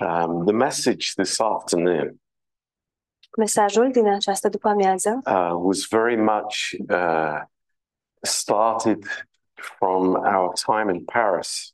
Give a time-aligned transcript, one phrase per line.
[0.00, 2.20] um, the message this afternoon
[3.36, 7.40] Mesajul din această după amiază uh, was very much uh,
[8.22, 9.04] started
[9.54, 11.72] from our time in Paris.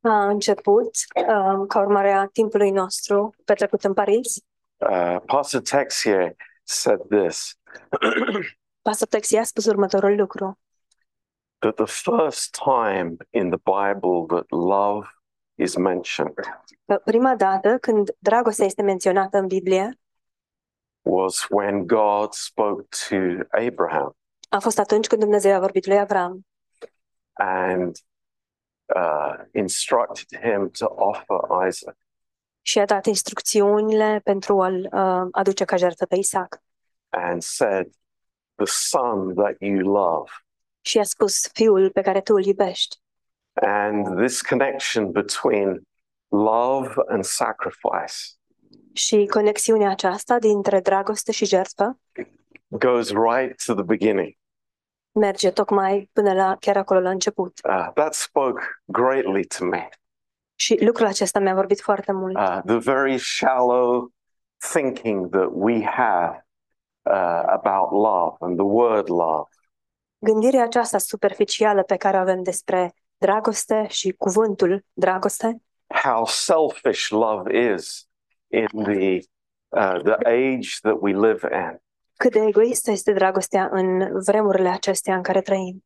[0.00, 0.90] a început
[1.28, 4.36] um, ca urmare a timpului nostru petrecut în Paris.
[4.76, 7.58] Uh, Pastor Texier said this
[8.82, 10.58] Pastor Texi a spus următorul lucru.
[11.64, 15.08] That the first time in the Bible that love
[15.54, 16.34] is mentioned
[16.86, 19.98] Că prima dată când dragostea este menționată în Biblie
[21.02, 23.16] was when God spoke to
[23.66, 24.16] Abraham
[24.48, 26.46] a fost atunci când Dumnezeu a vorbit lui Avram
[27.32, 27.96] and
[28.94, 31.96] uh, instructed him to offer Isaac.
[32.62, 36.62] și a dat instrucțiunile pentru a-l uh, aduce ca jertfă pe Isaac.
[37.08, 37.86] and said,
[38.56, 40.30] The son that you love.
[40.84, 42.96] Și a spus fiul pe care tu îl iubești.
[43.52, 45.86] And this connection between
[46.28, 48.14] love and sacrifice
[48.92, 51.98] Și conexiunea aceasta dintre dragoste și jertfă
[52.68, 54.32] goes right to the beginning.
[55.12, 57.58] merge tocmai până la chiar acolo la început.
[57.68, 59.88] Uh, that spoke greatly to me.
[60.54, 62.36] Și lucrul acesta mi-a vorbit foarte mult.
[62.36, 64.12] Uh, the very shallow
[64.72, 66.46] thinking that we have
[67.02, 69.48] uh, about love and the word love.
[70.24, 75.62] Gândirea aceasta superficială pe care o avem despre dragoste și cuvântul dragoste,
[76.02, 78.08] how selfish love is
[78.48, 79.18] in the
[79.68, 81.82] uh, the age that we live in.
[82.16, 85.84] cât de egoistă este dragostea în vremurile acestea în care trăim.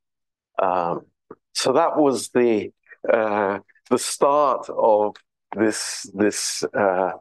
[0.62, 1.12] Um,
[1.50, 2.69] so that was the
[3.00, 3.56] uh,
[3.89, 5.16] the start of
[5.48, 7.12] this this uh,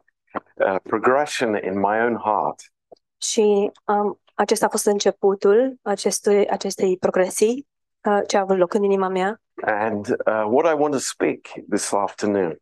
[0.66, 2.72] uh, progression in my own heart.
[3.20, 7.66] Și um, acesta a fost începutul acestui, acestei progresii
[8.08, 11.38] uh, ce a avut loc în inima mea And uh, what I want to speak
[11.70, 12.56] this afternoon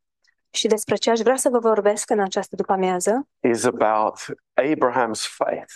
[0.51, 4.19] și despre ce aș vrea să vă vorbesc în această după-amiază is about
[4.55, 5.73] Abraham's faith.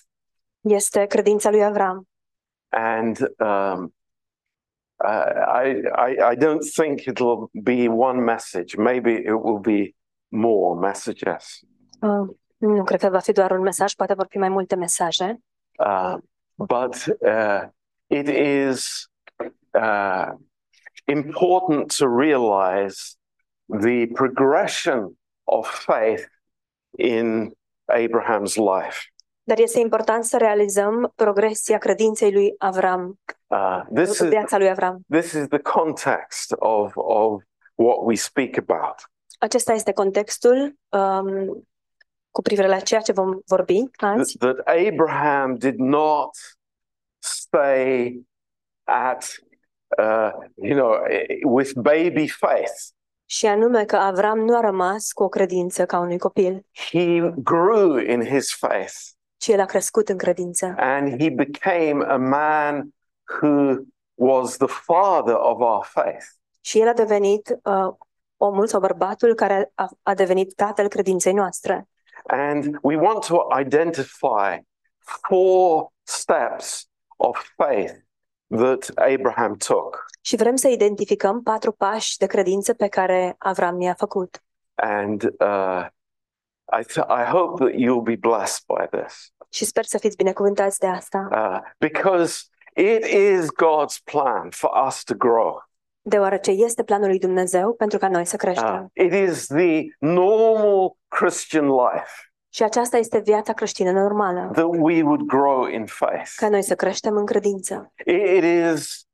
[0.61, 2.09] este credința lui Avram.
[2.69, 3.95] And um,
[5.05, 5.25] uh,
[5.65, 5.71] I,
[6.07, 8.77] I I don't think it'll be one message.
[8.77, 9.95] Maybe it will be
[10.29, 11.59] more messages.
[12.01, 15.27] Uh, nu cred că va fi doar un mesaj, poate vor fi mai multe mesaje,
[15.27, 15.50] Uh,
[16.57, 17.69] but uh,
[18.07, 19.09] it is
[19.71, 20.33] uh,
[21.05, 23.17] important to realize
[23.69, 26.27] the progression of faith
[26.99, 27.51] in
[27.87, 28.99] Abraham's life.
[29.43, 35.01] dar este important să realizăm progresia credinței lui Avram, Uh, this is viața lui Avram.
[35.09, 37.43] this is the context of of
[37.75, 38.95] what we speak about.
[39.39, 41.69] Acesta este contextul um,
[42.31, 44.39] cu privire la ceea ce vom vorbi azi.
[44.39, 46.31] That, that Abraham did not
[47.19, 48.21] stay
[48.85, 49.25] at
[49.99, 50.95] uh, you know
[51.45, 52.73] with baby faith.
[53.25, 57.97] Și anume că Avram nu a rămas cu o credință ca unui copil, He grew
[57.97, 58.95] in his faith.
[59.37, 60.75] ci el a crescut în credință.
[60.77, 62.95] and he became a man
[63.41, 63.75] who
[64.15, 66.25] was the father of our faith.
[66.61, 67.89] Și el a devenit uh,
[68.37, 71.89] omul sau bărbatul care a, a devenit tatăl credinței noastre.
[72.27, 74.57] And we want to identify
[75.29, 77.95] four steps of faith
[78.49, 80.05] that Abraham took.
[80.21, 84.43] Și vrem să identificăm patru pași de credință pe care Avram i-a făcut.
[84.75, 85.87] And uh,
[86.81, 90.79] I, th- I hope that you'll be blessed by this Și sper să fiți binecuvântați
[90.79, 92.43] de asta, uh, because
[92.75, 95.63] it is God's plan for us to grow.
[96.03, 98.91] deoarece este planul lui Dumnezeu pentru ca noi să Uh, creștem.
[98.93, 102.13] it is the normal Christian life
[102.53, 106.33] Și aceasta este viața creștină normală, that we would grow in faith.
[106.37, 107.93] ca noi să creștem în credință.
[108.07, 108.45] It
[108.75, 109.07] is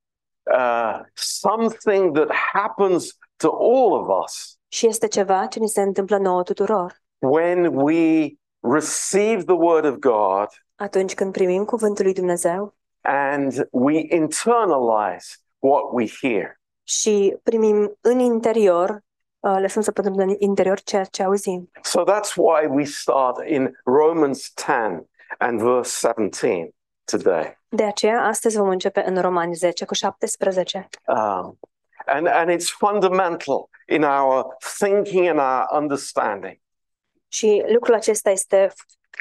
[0.56, 6.18] uh, something that happens to all of us Și este ceva ce ni se întâmplă
[6.18, 7.00] nouă tuturor.
[7.18, 8.28] when we
[8.60, 10.46] receive the Word of God
[10.76, 15.26] Atunci când primim cuvântul lui Dumnezeu and we internalize
[15.58, 16.60] what we hear.
[16.82, 18.96] și primim în interior, uh,
[19.48, 21.70] lăsăm să putem în interior ceea ce auzim.
[21.82, 26.74] So that's why we start in Romans 10 and verse 17
[27.04, 27.58] today.
[27.68, 30.88] De aceea, astăzi vom începe în Romani 10 cu 17.
[31.06, 31.58] Um,
[32.06, 36.58] and, and it's fundamental in our thinking and our understanding.
[37.28, 38.72] Și lucrul acesta este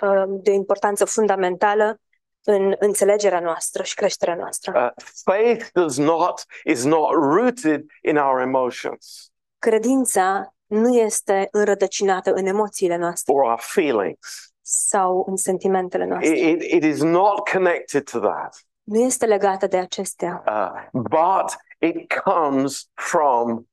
[0.01, 1.99] uh, de o importanță fundamentală
[2.43, 4.93] în înțelegerea noastră și creșterea noastră.
[4.97, 9.29] Uh, faith does not is not rooted in our emotions
[9.59, 14.53] Credința nu este înrădăcinată în emoțiile noastre or our feelings.
[14.61, 16.37] sau în sentimentele noastre.
[16.37, 21.55] It, it, it is not connected to that, Nu este legată de acestea, uh, but
[21.79, 23.67] it comes from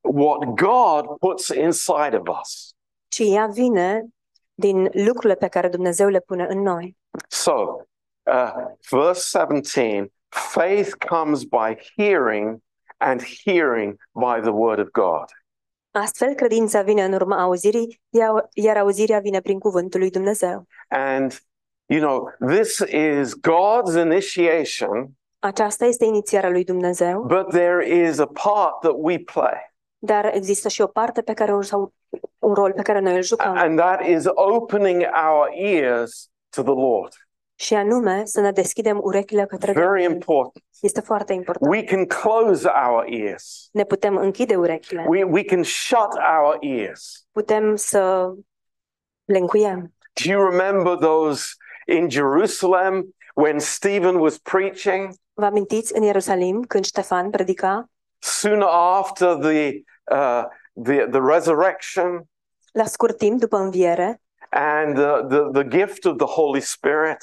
[0.00, 2.74] what God puts inside of us.
[3.08, 4.04] ci ea vine
[4.54, 6.96] din lucrurile pe care Dumnezeu le pune în noi.
[7.28, 7.52] So,
[8.22, 8.52] uh,
[8.90, 12.58] verse 17 faith comes by hearing,
[13.04, 15.24] and hearing by the word of God.
[15.90, 20.66] Astfel, credința vine în urma auzirii, iar- iar auzirea vine prin cuvântul lui Dumnezeu.
[20.88, 21.38] And,
[21.86, 25.08] you know, this is God's initiation,
[25.38, 30.68] Aceasta este inițiarea lui Dumnezeu, but there is a part that we play, dar există
[30.68, 31.92] și o parte pe care o, sau
[32.38, 33.56] un rol pe care noi îl jucăm.
[33.56, 37.12] and that is opening our ears to the Lord.
[37.54, 40.12] Și anume să ne deschidem urechile către Very Domnul.
[40.12, 40.64] important.
[40.80, 41.72] Este foarte important.
[41.72, 47.26] We can close our ears, Ne putem închide urechile, we, we can shut our ears.
[47.32, 48.32] putem să
[49.24, 49.92] le încuiem.
[50.24, 51.44] Do you remember those
[51.86, 55.14] in Jerusalem when Stephen was preaching?
[55.32, 57.88] Vă amintiți în Ierusalim când Ștefan predica?
[58.18, 58.62] Soon
[58.98, 59.70] after the,
[60.10, 60.42] uh,
[60.82, 62.28] the, the resurrection
[62.72, 67.16] La scurt timp după înviere and uh, the, the gift of the Holy Spirit,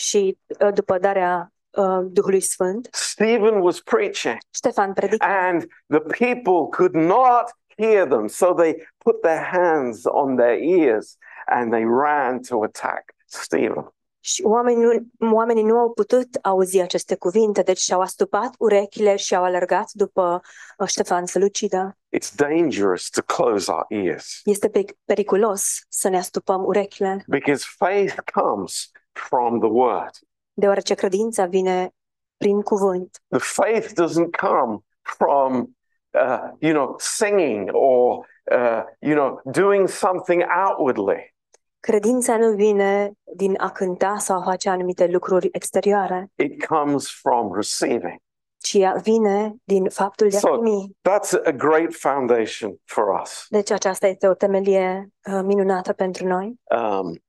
[0.00, 6.68] și uh, după darea uh, Duhului Sfânt, Stephen was preaching Ștefan predica and the people
[6.76, 8.26] could not hear them.
[8.26, 11.16] So they put their hands on their ears
[11.46, 13.92] and they ran to attack Stephen.
[14.22, 14.84] și oamenii
[15.18, 19.90] nu, oamenii nu au putut auzi aceste cuvinte, deci și-au astupat urechile și au alergat
[19.92, 20.40] după
[20.78, 21.96] uh, Ștefan să-l ucidă.
[22.16, 28.14] It's dangerous to close our ears Este pe- periculos să ne astupăm urechile, because faith
[28.32, 30.10] comes from the word.
[30.52, 31.90] deoarece credința vine
[32.36, 33.16] prin cuvânt.
[33.28, 35.76] The faith doesn't come from,
[36.10, 41.34] uh, you know, singing or, uh, you know, doing something outwardly.
[41.80, 47.54] Credința nu vine din a cânta sau a face anumite lucruri exterioare, It comes from
[47.54, 48.16] receiving.
[48.62, 50.90] ci ea vine din faptul de a So- primi.
[51.08, 53.46] That's a great foundation for us.
[53.48, 56.60] Deci aceasta este o temelie uh, minunată pentru noi.
[56.80, 57.22] Um,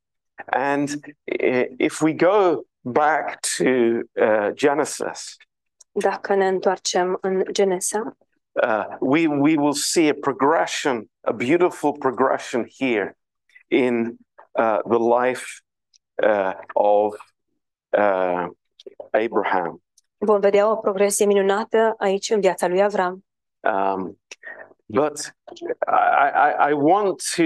[0.47, 0.89] and
[1.79, 5.35] if we go back to uh, Genesis,
[5.93, 8.17] Dacă ne întoarcem în Genesa,
[8.51, 13.17] uh, we, we will see a progression, a beautiful progression here
[13.67, 14.17] in
[14.51, 15.45] uh, the life
[16.23, 17.15] uh, of
[17.97, 18.47] uh,
[19.11, 19.81] Abraham.
[20.17, 23.25] vom vedea o progresie minunată aici în viața lui Avram.
[23.59, 24.19] Um,
[24.85, 25.33] but
[25.87, 27.43] I, I, I want to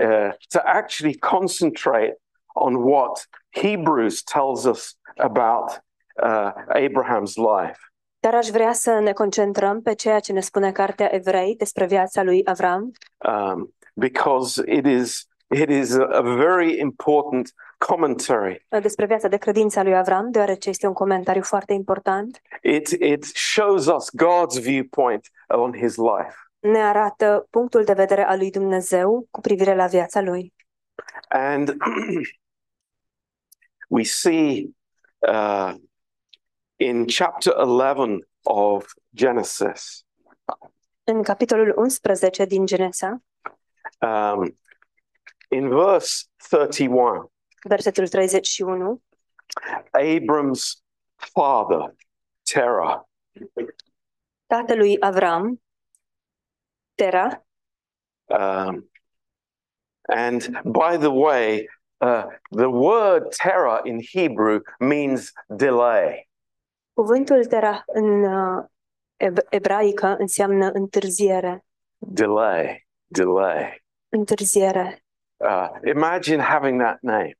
[0.00, 2.16] uh, to actually concentrate
[2.58, 5.82] on what Hebrews tells us about
[6.22, 7.78] uh, Abraham's life.
[8.20, 12.22] Dar aș vrea să ne concentrăm pe ceea ce ne spune Cartea Evrei despre viața
[12.22, 12.90] lui Avram,
[13.28, 18.66] um, because it is it is a, a very important commentary.
[18.80, 22.40] despre viața de credință a lui Avram, deoarece este un comentariu foarte important.
[22.62, 28.38] It it shows us God's viewpoint on his life, Ne arată punctul de vedere al
[28.38, 30.52] lui Dumnezeu cu privire la viața lui.
[31.28, 31.76] and
[33.90, 34.70] we see
[35.28, 35.74] uh,
[36.76, 40.04] in chapter eleven of Genesis.
[41.04, 43.22] În capitolul 11 din Genesa,
[44.00, 44.58] Um,
[45.48, 47.32] in verse 31,
[47.68, 49.02] versetul 31,
[49.92, 50.82] Abram's
[51.16, 51.94] father,
[52.42, 53.00] Terah,
[54.46, 55.62] tatălui Avram,
[56.94, 57.42] Tera,
[58.30, 58.90] Um,
[60.08, 61.66] and by the way,
[62.00, 66.30] uh, the word terror in Hebrew means delay.
[66.92, 68.64] cuvântul Tera în uh,
[69.16, 71.64] eb- ebraică înseamnă întârziere.
[71.98, 73.84] Delay, delay.
[74.08, 75.02] Întârziere.
[75.36, 77.32] Uh, imagine having that name.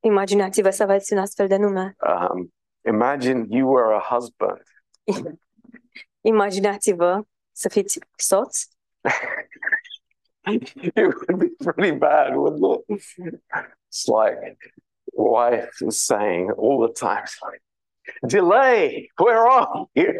[0.00, 1.96] Imaginați-vă să aveți un astfel de nume.
[1.98, 2.52] Um,
[2.88, 4.62] imagine you were a husband.
[6.20, 8.64] Imaginați-vă să fiți soț.
[10.46, 13.40] it would be pretty bad, wouldn't it?
[13.90, 14.58] It's like
[15.12, 17.62] wife is saying all the time, like,
[18.28, 20.12] delay, where are you?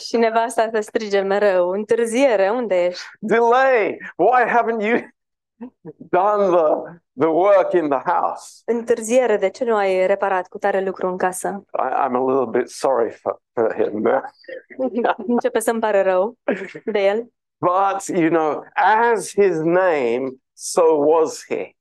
[0.00, 3.04] Și nevasta să strige mereu, întârziere, unde ești?
[3.20, 3.98] delay.
[4.16, 5.00] Why haven't you
[6.10, 8.62] done the, the work in the house?
[8.64, 11.64] Întârziere, de ce nu ai reparat cu tare lucru în casă?
[11.72, 14.22] I, I'm a little bit sorry for, for him there.
[15.26, 16.38] Începe să-mi pare rău
[16.84, 17.26] de el.
[17.58, 21.76] But, you know, as his name, so was he.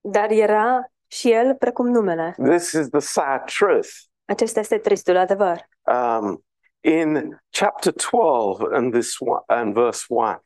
[0.00, 2.34] Dar era și el precum numele.
[2.48, 3.88] This is the sad truth.
[4.24, 5.68] Acesta este tristul adevăr.
[5.82, 6.44] Um,
[6.80, 10.44] in chapter 12 and, this one, and verse 1,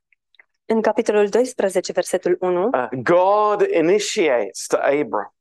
[0.64, 5.34] În capitolul 12, versetul 1, uh, God initiates to Abram.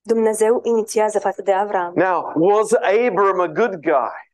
[0.00, 1.92] Dumnezeu inițiază față de Avram.
[1.94, 4.27] Now, was Abram a good guy?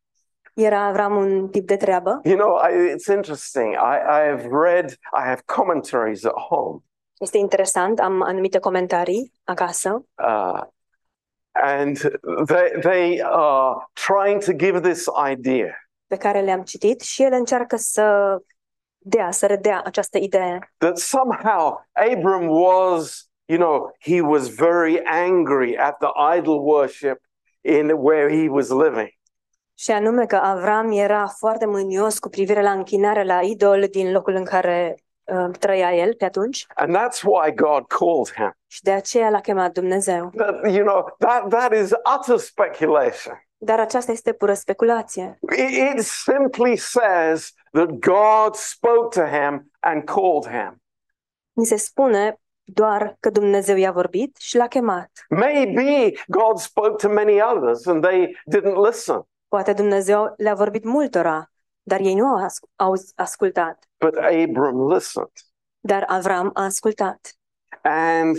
[0.54, 2.20] Era Avram un tip de treabă?
[2.24, 3.72] You know, I, it's interesting.
[3.72, 6.78] I, I have read, I have commentaries at home.
[7.18, 10.60] Este interesant, am anumite comentarii acasă Uh,
[11.52, 11.96] and
[12.46, 17.76] they, they are trying to give this idea pe care le-am citit și el încearcă
[17.76, 18.36] să
[18.98, 25.76] dea, să redea această idee that somehow Abram was, you know, he was very angry
[25.76, 27.18] at the idol worship
[27.60, 29.12] in where he was living.
[29.74, 34.34] Și anume că Avram era foarte mânios cu privire la închinarea la idol din locul
[34.34, 38.56] în care uh, trăia el pe atunci And that's why God called him.
[38.66, 40.30] și de aceea l-a chemat Dumnezeu.
[40.36, 43.46] That, you know, that, that is utter speculation.
[43.56, 45.38] Dar aceasta este pură speculație.
[45.56, 50.82] It, it simply says that God spoke to him and called him.
[51.52, 55.10] Ni se spune doar că Dumnezeu i-a vorbit și l-a chemat.
[55.28, 59.26] Maybe God spoke to many others and they didn't listen.
[59.54, 61.50] Poate Dumnezeu le-a vorbit multora,
[61.82, 63.88] dar ei nu au, as- au ascultat.
[63.98, 65.30] But Abram listened.
[65.80, 67.38] Dar Avram a ascultat.
[67.82, 68.36] And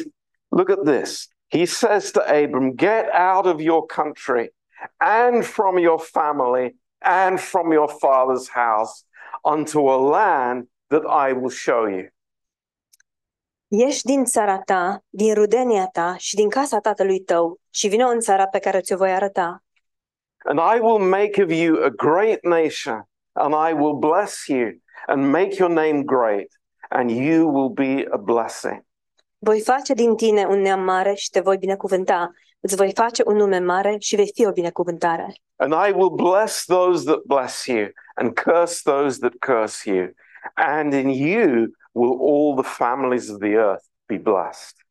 [0.48, 1.27] look at this.
[1.48, 4.53] He says to Abram, Get out of your country
[4.98, 9.03] and from your family and from your father's house
[9.43, 12.07] unto a land that I will show you.
[13.67, 18.19] Ieși din țara ta, din rudenia ta și din casa tatălui tău și vină în
[18.19, 19.64] țara pe care ți-o voi arăta.
[20.48, 25.32] And I will make of you a great nation, and I will bless you and
[25.32, 26.48] make your name great,
[26.90, 28.86] and you will be a blessing.
[29.40, 32.32] Voi face din tine un neam mare și te voi binecuvânta.
[32.60, 35.34] Îți voi face un nume mare și vei fi o binecuvântare.
[35.56, 40.10] And I will bless those that bless you, and curse those that curse you.
[40.56, 44.85] And in you will all the families of the earth be blessed.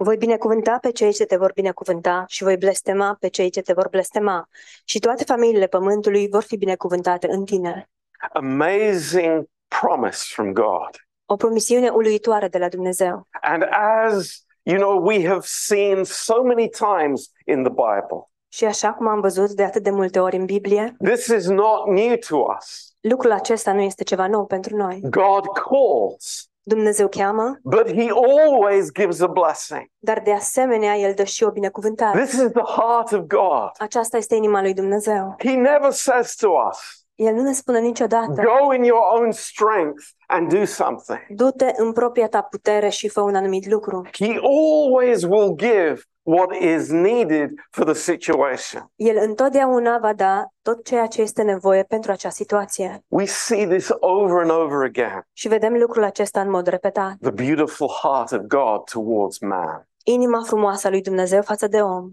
[0.00, 3.72] Voi binecuvânta pe cei ce te vor binecuvânta și voi blestema pe cei ce te
[3.72, 4.48] vor blestema.
[4.84, 7.90] Și toate familiile pământului vor fi binecuvântate în tine.
[8.32, 10.90] Amazing promise from God.
[11.26, 13.26] O promisiune uluitoare de la Dumnezeu.
[13.40, 18.92] And as you know, we have seen so many times in the Bible, Și așa
[18.92, 22.36] cum am văzut de atât de multe ori în Biblie, this is not new to
[22.58, 22.94] us.
[23.00, 25.00] lucrul acesta nu este ceva nou pentru noi.
[25.02, 29.84] God calls, Dumnezeu cheamă, but He always gives a blessing.
[29.98, 32.18] dar de asemenea El dă și o binecuvântare.
[32.24, 33.70] This is the heart of God.
[33.78, 35.34] Aceasta este inima lui Dumnezeu.
[35.44, 36.78] He never says to us,
[37.14, 41.20] El nu ne spune niciodată, Go in your own strength and do something.
[41.28, 44.02] du-te în propria ta putere și fă un anumit lucru.
[44.18, 48.90] He always will give what is needed for the situation.
[48.96, 53.04] El întotdeauna va da tot ceea ce este nevoie pentru acea situație.
[53.06, 57.16] We see this over and over again Și vedem lucrul acesta în mod repetat.
[57.20, 59.88] the beautiful heart of God towards man.
[60.04, 62.10] Inima frumoasă lui Dumnezeu față de om.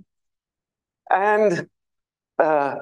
[1.04, 1.70] And
[2.36, 2.76] uh,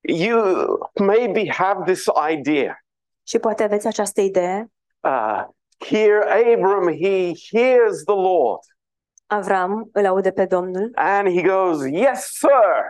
[0.00, 2.84] you maybe have this idea.
[3.22, 4.70] Și poate aveți această idee.
[5.00, 5.44] Uh,
[5.78, 8.60] here, Abram, he hears the Lord
[9.32, 12.84] Avram îl aude pe Domnul and he goes, Yes, sir,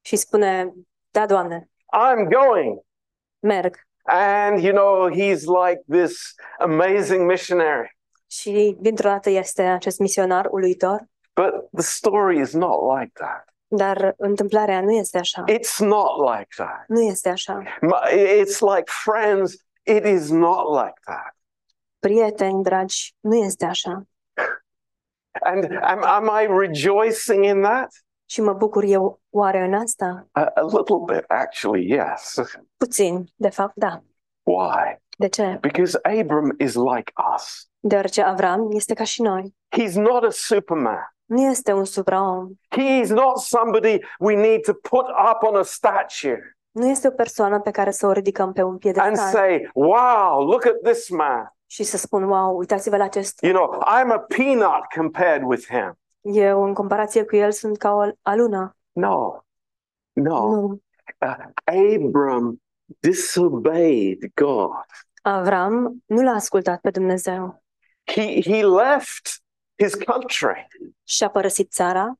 [0.00, 0.72] și spune,
[1.10, 2.80] da, Doamne, I'm going.
[3.40, 3.76] merg.
[4.06, 7.98] And, you know, he's like this amazing missionary.
[8.30, 11.00] Și dintr-o dată este acest misionar uluitor,
[11.34, 13.44] But the story is not like that.
[13.66, 15.44] dar întâmplarea nu este așa.
[15.48, 16.84] It's not like that.
[16.88, 17.62] Nu este așa.
[17.80, 21.36] My- It's like, friends, it is not like that.
[21.98, 24.02] Prieteni dragi, nu este așa.
[25.40, 27.88] And am, am I rejoicing in that?
[28.26, 30.26] Și mă bucur eu oare în asta?
[30.32, 32.34] A, a little bit, actually, yes.
[32.76, 34.02] Puțin, de fapt, da.
[34.42, 35.02] Why?
[35.18, 35.58] De ce?
[35.60, 37.68] Because Abram is like us.
[37.80, 39.54] Deoarece Avram este ca și noi.
[39.80, 41.14] He's not a superman.
[41.24, 42.48] Nu este un supraom.
[42.76, 47.60] He's not somebody we need to put up on a statue Nu este o persoană
[47.60, 49.08] pe care să o ridicăm pe un piedestal.
[49.08, 51.54] and say, wow, look at this man.
[51.74, 53.42] Și să spun, wow, uitați-vă la acest.
[53.42, 55.98] You know, I'm a peanut compared with him.
[56.20, 58.76] Eu, în comparație cu el, sunt ca o alună.
[58.92, 59.38] No,
[60.12, 60.48] no.
[60.48, 60.80] Nu.
[61.20, 61.36] Uh,
[62.04, 64.84] Abram disobeyed God.
[65.22, 67.62] Avram nu l-a ascultat pe Dumnezeu
[68.04, 69.42] He, he left
[69.82, 70.66] his country.
[71.04, 72.14] și a părăsit țara,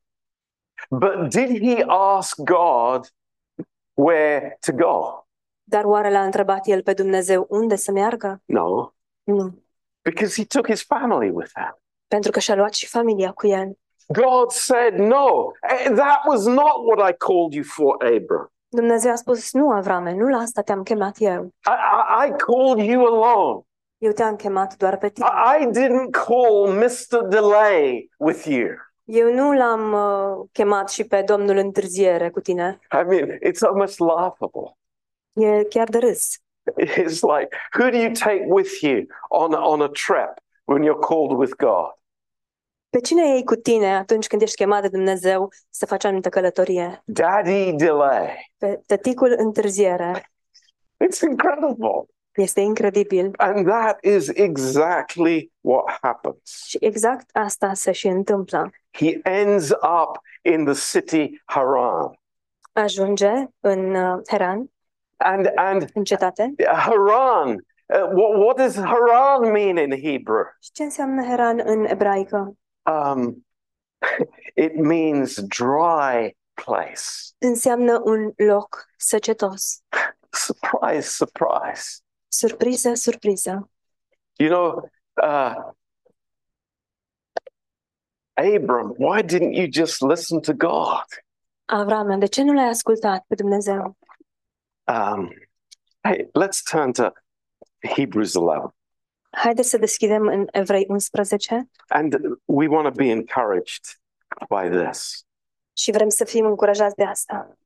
[0.90, 3.06] But did he ask God
[3.92, 5.18] where to go?
[5.66, 8.42] dar oare l-a întrebat el pe Dumnezeu unde să meargă?
[8.44, 8.88] No,
[9.24, 9.62] Nu,
[10.02, 11.78] because he took his family with him.
[12.06, 13.78] pentru că și-a luat și familia cu el.
[14.06, 18.52] God said, No, eh, that was not what I called you for, Abram.
[18.68, 21.44] Dumnezeu a spus, nu, Avrame, nu la asta te-am chemat eu.
[21.44, 21.70] I,
[22.24, 23.62] I, I called you alone.
[23.98, 25.26] Eu te-am chemat doar pe tine.
[25.26, 27.28] I, I didn't call Mr.
[27.28, 28.68] Delay with you.
[29.04, 32.78] Eu nu l-am uh, chemat și pe Domnul întârziere cu tine.
[32.92, 34.76] I mean, it's almost laughable.
[35.32, 36.38] E chiar de râs.
[36.76, 41.32] It's like, who do you take with you on, on a trip when you're called
[41.38, 41.92] with God?
[42.90, 47.02] Pe cine iei cu tine atunci când ești chemat de Dumnezeu să faci anumită călătorie?
[47.04, 48.52] Daddy delay.
[48.58, 50.30] Pe tăticul întârziere.
[51.04, 52.04] It's incredible.
[52.34, 53.30] Este incredibil.
[53.36, 56.64] And that is exactly what happens.
[56.66, 58.70] Și exact asta se și întâmplă.
[58.90, 62.18] He ends up in the city Haran.
[62.72, 64.70] Ajunge în uh, Heran,
[65.16, 66.54] And, and în cetate.
[66.66, 70.44] Haran, uh, what, what does Haran mean in Hebrew?
[70.62, 72.56] Și ce înseamnă Heran în ebraică?
[72.82, 73.46] Um,
[74.64, 77.02] it means dry place.
[77.38, 79.82] Înseamnă un loc săcetos.
[80.30, 81.98] Surprise, surprise.
[82.28, 83.70] Surpriză, surpriză.
[84.36, 84.90] You know,
[85.22, 85.72] uh,
[88.36, 91.04] Abram, why didn't you just listen to God?
[91.64, 93.96] Avram, de ce nu l-ai ascultat pe Dumnezeu?
[94.86, 95.30] Um,
[96.02, 97.12] hey, let's turn to
[97.80, 98.74] Hebrews 11.
[99.30, 102.14] Haideți să deschidem în Evrei 11 And
[102.44, 103.84] we want to be encouraged
[104.48, 105.26] by this.
[105.76, 107.56] și vrem să fim încurajați de asta.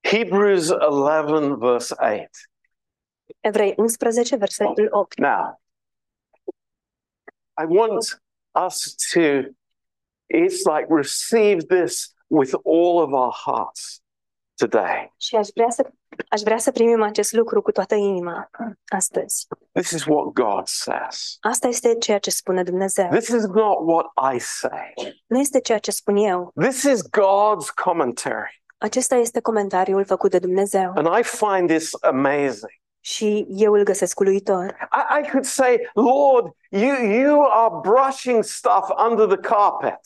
[0.00, 2.30] Hebrews 11, verse 8.
[3.40, 5.18] Evrei 11, versetul 8.
[5.18, 5.60] Now,
[7.62, 8.20] I want
[8.66, 9.20] us to,
[10.34, 14.02] it's like receive this with all of our hearts
[14.56, 15.14] today.
[15.16, 15.90] Și aș vrea să
[16.28, 18.50] aș vrea să primim acest lucru cu toată inima
[18.88, 19.46] astăzi.
[19.72, 21.36] This is what God says.
[21.40, 23.08] Asta este ceea ce spune Dumnezeu.
[23.08, 24.94] This is not what I say.
[25.26, 26.50] Nu este ceea ce spun eu.
[26.60, 28.64] This is God's commentary.
[28.78, 32.84] Acesta este comentariul făcut de Dumnezeu And I find this amazing.
[33.06, 34.88] Și eu îl găsesc uluitor.
[34.92, 40.00] I, I could say, Lord, you, you are brushing stuff under the carpet.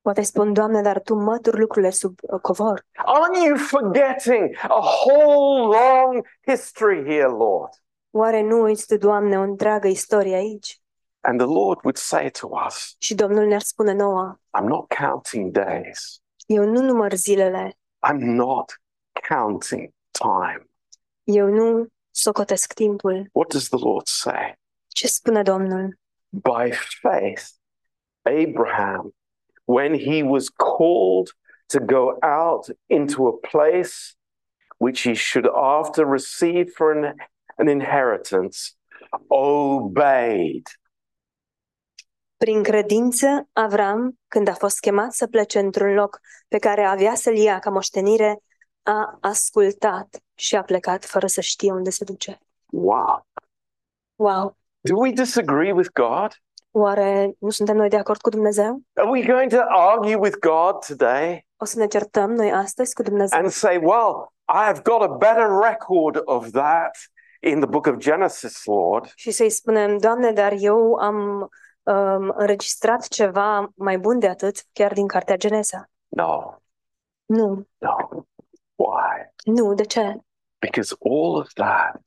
[0.00, 2.84] Poate spun, Doamne, dar Tu mături lucrurile sub uh, covor.
[2.96, 7.70] Aren't you forgetting a whole long history here, Lord?
[8.10, 10.80] Oare nu uiți Tu, Doamne, o întreagă istorie aici?
[11.20, 15.50] And the Lord would say to us, Și Domnul ne-ar spune nouă, I'm not counting
[15.50, 16.20] days.
[16.46, 17.78] eu nu număr zilele,
[18.10, 18.80] I'm not
[19.28, 20.66] counting time.
[21.22, 23.28] Eu nu socotesc timpul.
[23.32, 24.58] What does the Lord say?
[24.88, 25.98] Ce spune Domnul?
[26.28, 27.48] By faith,
[28.22, 29.14] Abraham,
[29.64, 34.16] when he was called to go out into a place
[34.78, 37.14] which he should after receive for an,
[37.56, 38.76] an inheritance,
[39.28, 40.66] obeyed.
[42.36, 47.36] Prin credință, Avram, când a fost chemat să plece într-un loc pe care avea să-l
[47.36, 48.38] ia ca moștenire,
[48.82, 52.38] a ascultat și a plecat fără să știe unde se duce.
[52.66, 53.26] Wow.
[54.14, 54.56] Wow!
[54.80, 56.32] Do we disagree with God?
[56.70, 58.82] Oare nu suntem noi de acord cu Dumnezeu?
[58.94, 63.02] Are we going to argue with God today O să ne certăm noi astăzi cu
[63.02, 66.96] Dumnezeu and say, well, I've got a better record of that
[67.40, 69.12] in the book of Genesis, Lord?
[69.14, 71.50] și să-i spunem, Doamne, dar eu am
[71.82, 75.90] um, înregistrat ceva mai bun de atât, chiar din cartea Genesa.
[76.08, 76.54] No,
[77.24, 77.96] Nu, no.
[78.86, 79.32] Why?
[79.44, 80.16] nu, de ce?
[80.58, 82.00] Because all of that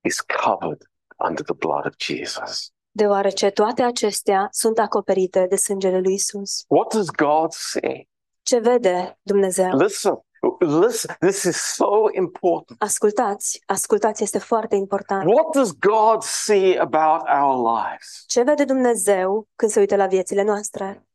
[0.00, 0.82] is covered
[1.16, 2.72] under the blood of Jesus.
[2.90, 6.64] Deoarece toate acestea sunt acoperite de sângele lui Isus.
[6.68, 8.08] What does God see?
[8.42, 9.76] Ce vede Dumnezeu?
[9.76, 10.24] Listen,
[10.58, 12.82] listen, this is so important.
[12.82, 15.30] Ascultați, ascultați, este foarte important.
[15.30, 18.24] What does God see about our lives?
[18.26, 21.06] Ce vede Dumnezeu când se uită la viețile noastre?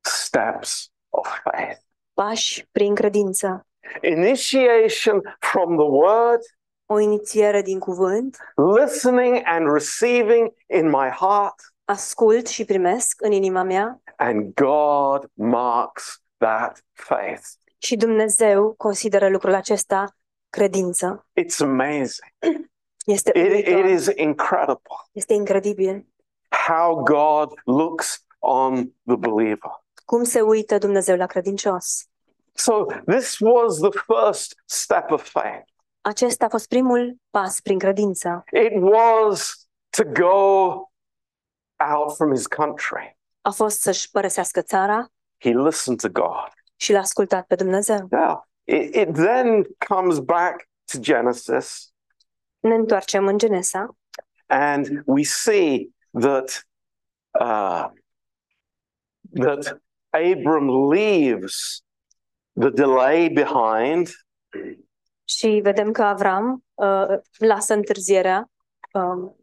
[0.00, 1.80] Steps of faith.
[2.14, 3.66] Pași prin credință,
[4.02, 6.40] Initiation from the word,
[6.86, 8.36] o inițiere din cuvânt,
[8.76, 16.22] listening and receiving in my heart, ascult și primesc în inima mea and God marks
[16.36, 17.42] that faith.
[17.78, 20.16] și Dumnezeu consideră lucrul acesta
[20.50, 21.26] credință.
[21.40, 22.30] It's amazing.
[23.06, 23.84] Este, It, uluitor.
[23.84, 26.06] it is incredible este incredibil
[26.66, 28.74] how God looks on
[29.06, 29.70] the believer.
[30.04, 32.06] cum se uită Dumnezeu la credincios.
[32.54, 35.64] So, this was the first step of faith.
[36.00, 38.44] Acesta a fost primul pas prin credință.
[38.52, 40.70] It was to go
[41.92, 43.18] out from his country.
[43.40, 46.52] A fost să-și părăsească țara He listened to God.
[46.76, 48.06] și l-a ascultat pe Dumnezeu.
[48.10, 51.92] Now, it, it then comes back to Genesis,
[52.60, 53.96] Ne întoarcem în Genesa
[54.46, 55.88] and we see
[56.20, 56.66] that
[57.40, 57.88] uh,
[59.40, 61.82] that Abram leaves
[62.60, 64.08] the delay behind,
[65.24, 68.50] și vedem că Avram uh, lasă întârzierea,
[68.92, 69.36] um,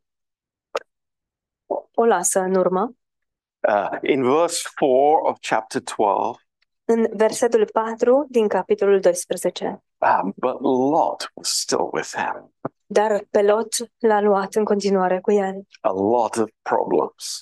[1.94, 2.94] o lasă în urmă.
[3.68, 6.38] uh, in verse four of chapter twelve.
[6.86, 9.84] În versetul 4 din capitolul 12.
[9.98, 12.54] Um, but Lot was still with him.
[12.86, 15.62] Dar pe Lot l-a luat în continuare cu el.
[15.82, 17.40] A lot of problems.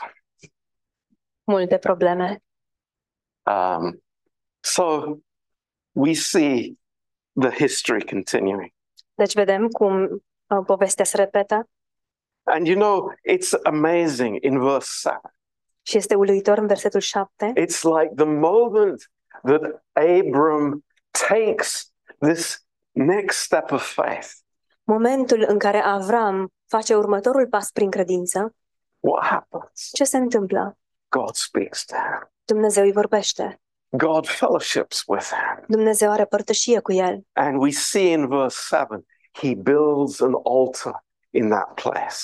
[1.44, 2.44] Multe probleme.
[3.44, 4.04] Um,
[4.60, 5.16] so
[5.98, 6.78] we see
[7.40, 8.74] the history continuing.
[9.14, 11.70] Deci vedem cum uh, povestea se repetă
[12.44, 15.20] And you know, it's amazing in verse 7.
[15.82, 17.54] și este uluitor în versetul 7.
[17.56, 19.12] It's like the moment
[19.44, 19.62] that
[19.94, 20.86] Abram
[21.30, 24.28] takes this next step of faith.
[24.84, 28.56] Momentul în care Avram face următorul pas prin credință,
[29.00, 29.90] What happens?
[29.94, 30.78] ce se întâmplă?
[31.10, 32.32] God speaks to him.
[32.46, 33.62] Dumnezeu îi vorbește.
[33.90, 35.64] God fellowships with him.
[35.68, 37.20] Dumnezeu are părtășie cu el.
[37.34, 42.16] And we see in verse 7, he builds an altar in that place.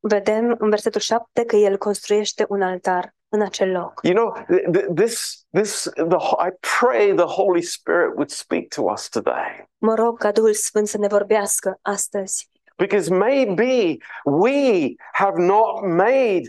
[0.00, 4.00] Vedem în versetul 7 că el construiește un altar în acel loc.
[4.02, 6.50] You know, th- th- this, this, the, I
[6.80, 9.68] pray the Holy Spirit would speak to us today.
[9.78, 16.42] Mă rog ca Duhul Sfânt să ne vorbească astăzi, Because maybe we have not made,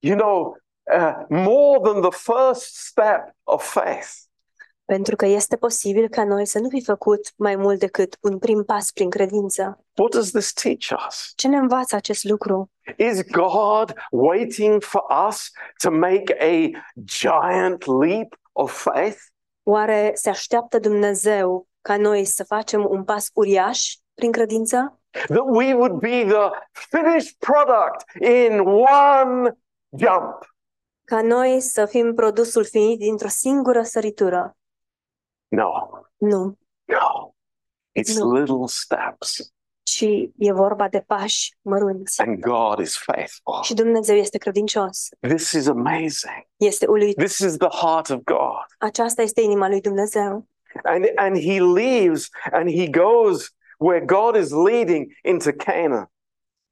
[0.00, 4.30] you know, uh, more than the first step of faith.
[4.84, 8.64] pentru că este posibil ca noi să nu fi făcut mai mult decât un prim
[8.64, 9.84] pas prin credință.
[9.96, 11.32] What does this teach us?
[11.36, 12.70] Ce ne învață acest lucru?
[12.96, 15.50] Is God waiting for us
[15.82, 16.70] to make a
[17.04, 19.18] giant leap of faith?
[19.62, 25.00] Oare se așteaptă Dumnezeu ca noi să facem un pas uriaș prin credință?
[25.10, 29.56] That we would be the finished product in one
[29.96, 30.51] jump?
[31.12, 34.56] Ca noi să fim produsul finit dintr-o singură săritură?
[35.48, 35.70] No,
[36.16, 37.34] Nu, no.
[38.00, 38.32] It's No.
[38.38, 40.04] little steps, ci
[40.36, 42.20] e vorba de pași mărunți.
[42.20, 43.62] and God is faithful.
[43.62, 45.08] Și Dumnezeu este credincios.
[45.20, 46.46] This is amazing.
[46.56, 47.16] Este uluit.
[47.16, 48.64] This is the heart of God.
[48.78, 50.46] Aceasta este inima lui Dumnezeu.
[50.84, 56.10] And, and he leaves and he goes where God is leading into Canaan.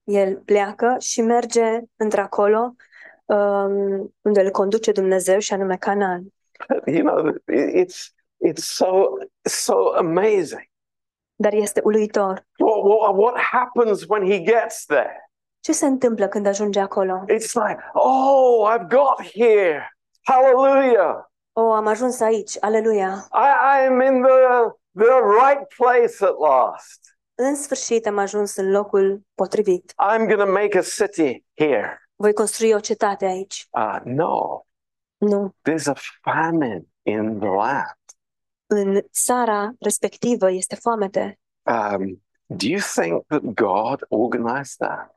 [0.04, 2.74] El pleacă și merge într-acolo
[3.34, 6.22] um, unde îl conduce Dumnezeu și anume Canaan.
[6.86, 8.12] You know, it- it's
[8.48, 9.06] it's so
[9.42, 10.68] so amazing.
[11.36, 12.46] Dar este uluitor.
[12.58, 15.30] What, what, what happens when he gets there?
[15.60, 17.24] Ce se întâmplă când ajunge acolo?
[17.28, 19.90] It's like, oh, I've got here.
[20.22, 21.24] Hallelujah.
[21.52, 23.28] O, am ajuns aici, aleluia!
[23.32, 27.00] I, I'm in the the right place at last.
[27.34, 29.92] În sfârșit am ajuns în locul potrivit.
[29.92, 31.99] I'm gonna make a city here.
[32.20, 33.66] Voi construi o cetate aici.
[33.70, 34.64] Uh, no,
[35.16, 35.54] Nu.
[35.68, 37.96] there's a famine in the land.
[38.66, 41.38] În țara respectivă este foamete.
[41.62, 45.14] Um, do you think that God organized that?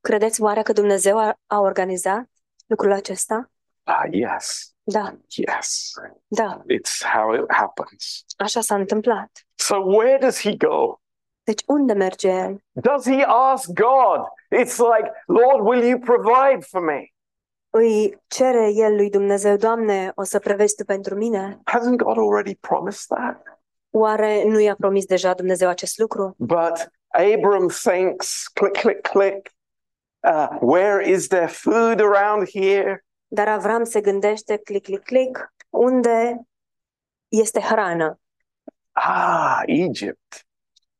[0.00, 2.30] Credeți oare că Dumnezeu a, a organizat
[2.66, 3.50] lucrul acesta?
[3.82, 5.92] Ah, yes, Da, yes.
[6.26, 8.24] da, It's how it happens.
[8.36, 9.46] așa s-a întâmplat.
[9.54, 11.00] So where does he go?
[11.42, 12.62] Deci unde merge el?
[12.72, 14.26] Does he ask God?
[14.50, 17.12] It's like, Lord, will you provide for me?
[17.70, 21.60] Îi cere el lui Dumnezeu, Doamne, o să prevezi Tu pentru mine?
[21.64, 23.42] Hasn't God already promised that?
[23.90, 26.34] Oare nu i-a promis deja Dumnezeu acest lucru?
[26.38, 29.50] But Abram thinks, click, click, click.
[30.22, 33.04] Uh, where is there food around here?
[33.28, 36.40] Dar Avram se gândește, click, click, click, unde
[37.28, 38.20] este hrană?
[38.92, 40.46] Ah, Egypt.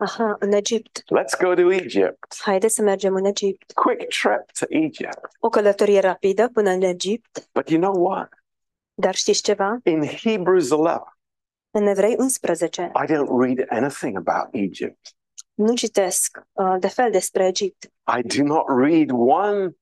[0.03, 1.03] Aha, în Egipt.
[1.03, 2.37] Let's go to Egypt.
[2.43, 3.73] Haideți să mergem în Egipt.
[3.73, 5.19] Quick trip to Egypt.
[5.39, 8.29] O călătorie rapidă până în Egipt, But you know what?
[8.95, 9.79] dar știți ceva?
[9.85, 11.03] In Hebrews 11,
[11.71, 14.99] În Evrei 11 I don't read anything about Egypt.
[15.55, 17.85] nu citesc uh, de fel despre Egipt.
[18.19, 19.77] I do not read one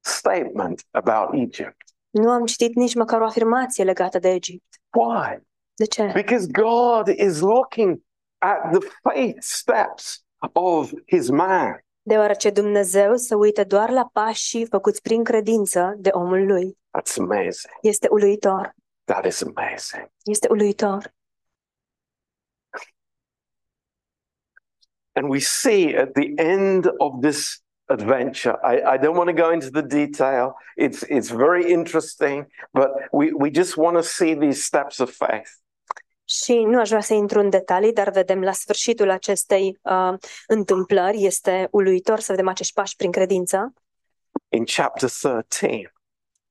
[0.00, 1.76] statement about Egypt.
[2.10, 4.80] Nu am citit nici măcar o afirmație legată de Egipt.
[4.98, 5.42] Why?
[5.74, 6.10] De ce?
[6.14, 8.00] Because God is looking
[8.40, 10.24] at the faith steps
[10.54, 11.84] of his man.
[12.02, 16.78] Deoarece Dumnezeu se uită doar la pașii făcuți prin credință de omul lui.
[16.98, 17.74] That's amazing.
[17.82, 18.74] Este uluitor.
[19.04, 20.10] That is amazing.
[20.24, 21.12] Este uluitor.
[25.12, 29.50] And we see at the end of this adventure, I, I don't want to go
[29.50, 30.54] into the detail.
[30.76, 35.50] It's, it's very interesting, but we, we just want to see these steps of faith.
[36.30, 40.14] Și nu aș vrea să intru în detalii, dar vedem la sfârșitul acestei uh,
[40.46, 43.72] întâmplări, este uluitor să vedem acești pași prin credință.
[44.48, 45.92] In chapter 13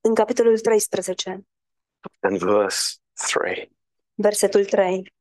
[0.01, 1.45] În capitolul 13,
[2.19, 3.71] and verse 3.
[4.13, 5.13] versetul 3.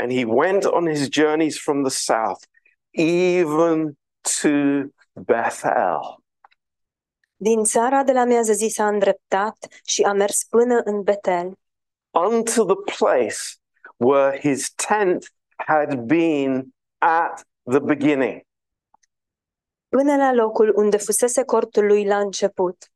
[0.00, 2.44] And he went on his journeys from the south,
[2.90, 3.98] even
[4.40, 4.48] to
[5.12, 6.22] Bethel.
[7.36, 11.52] Din țara de la miază zi s-a îndreptat și a mers până în Betel.
[12.10, 13.36] unto the place
[13.98, 18.46] where his tent had been at the beginning.
[19.88, 22.92] până la locul unde fusese cortul lui la început.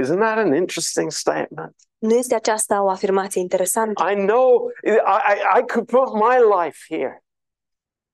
[0.00, 1.76] Isn't that an interesting statement?
[1.98, 4.10] Nu este aceasta o afirmație interesantă?
[4.10, 7.24] I know I, I, I could put my life here.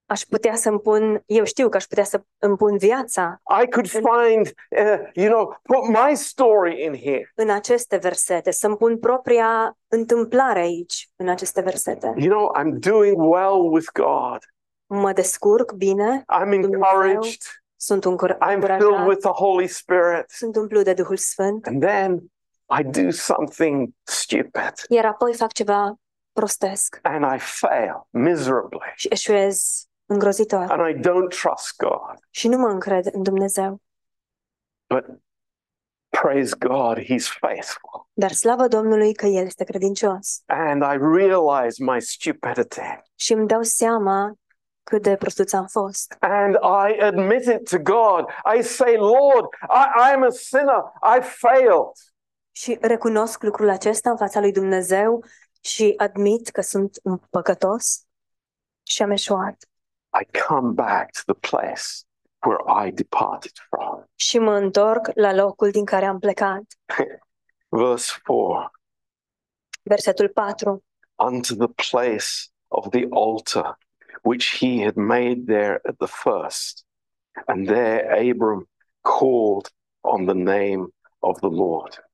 [0.05, 3.87] Aș putea să-mi pun, eu știu că aș putea să îmi pun viața I could
[3.87, 7.31] find, uh, you know, put my story in here.
[7.35, 12.13] în aceste versete, să-mi pun propria întâmplare aici, în aceste versete.
[12.17, 14.37] You know, I'm doing well with God.
[14.85, 17.41] Mă descurc bine, I'm encouraged.
[17.75, 20.25] sunt încur- I'm filled încurajat, with the Holy Spirit.
[20.29, 22.31] sunt umplut de Duhul Sfânt, And then
[22.79, 25.95] I do something stupid iar apoi fac ceva
[26.33, 28.91] prostesc and I fail miserably.
[28.95, 32.15] și eșuez îngrozitor And I don't trust God.
[32.29, 33.81] și nu mă încred în Dumnezeu.
[34.87, 35.05] But
[36.09, 38.07] praise God, He's faithful.
[38.13, 42.81] Dar slavă Domnului că El este credincios And I realize my stupidity.
[43.15, 44.33] și îmi dau seama
[44.83, 46.15] cât de prostuț am fost.
[46.19, 48.29] And I admit it to God.
[48.57, 50.83] I say, Lord, I, I'm a sinner.
[51.17, 51.91] I failed.
[52.51, 55.23] Și recunosc lucrul acesta în fața lui Dumnezeu
[55.61, 58.03] și admit că sunt un păcătos
[58.83, 59.55] și am eșuat.
[60.21, 61.83] I come back to the place
[62.45, 64.03] where I departed from.
[64.15, 66.61] Și mă întorc la locul din care am plecat.
[67.69, 68.71] Verse 4
[69.83, 70.83] Versetul 4.
[71.15, 72.27] unto the place
[72.67, 73.77] of the altar
[74.23, 76.85] which he had made there at the first.
[77.45, 78.69] And there Abram
[79.01, 79.67] called
[80.01, 80.87] on the name
[81.19, 82.09] of the Lord.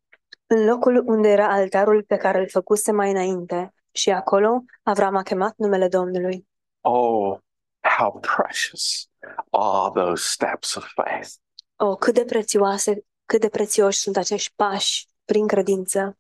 [0.48, 3.74] În locul unde era altarul pe care îl făcuse mai înainte.
[3.92, 6.48] Și acolo Avram a chemat numele Domnului.
[6.82, 7.38] Oh,
[7.82, 9.10] how precious
[9.52, 11.30] are those steps of faith.
[11.76, 16.18] Oh, cât de prețioase, cât de prețioși sunt acești pași prin credință.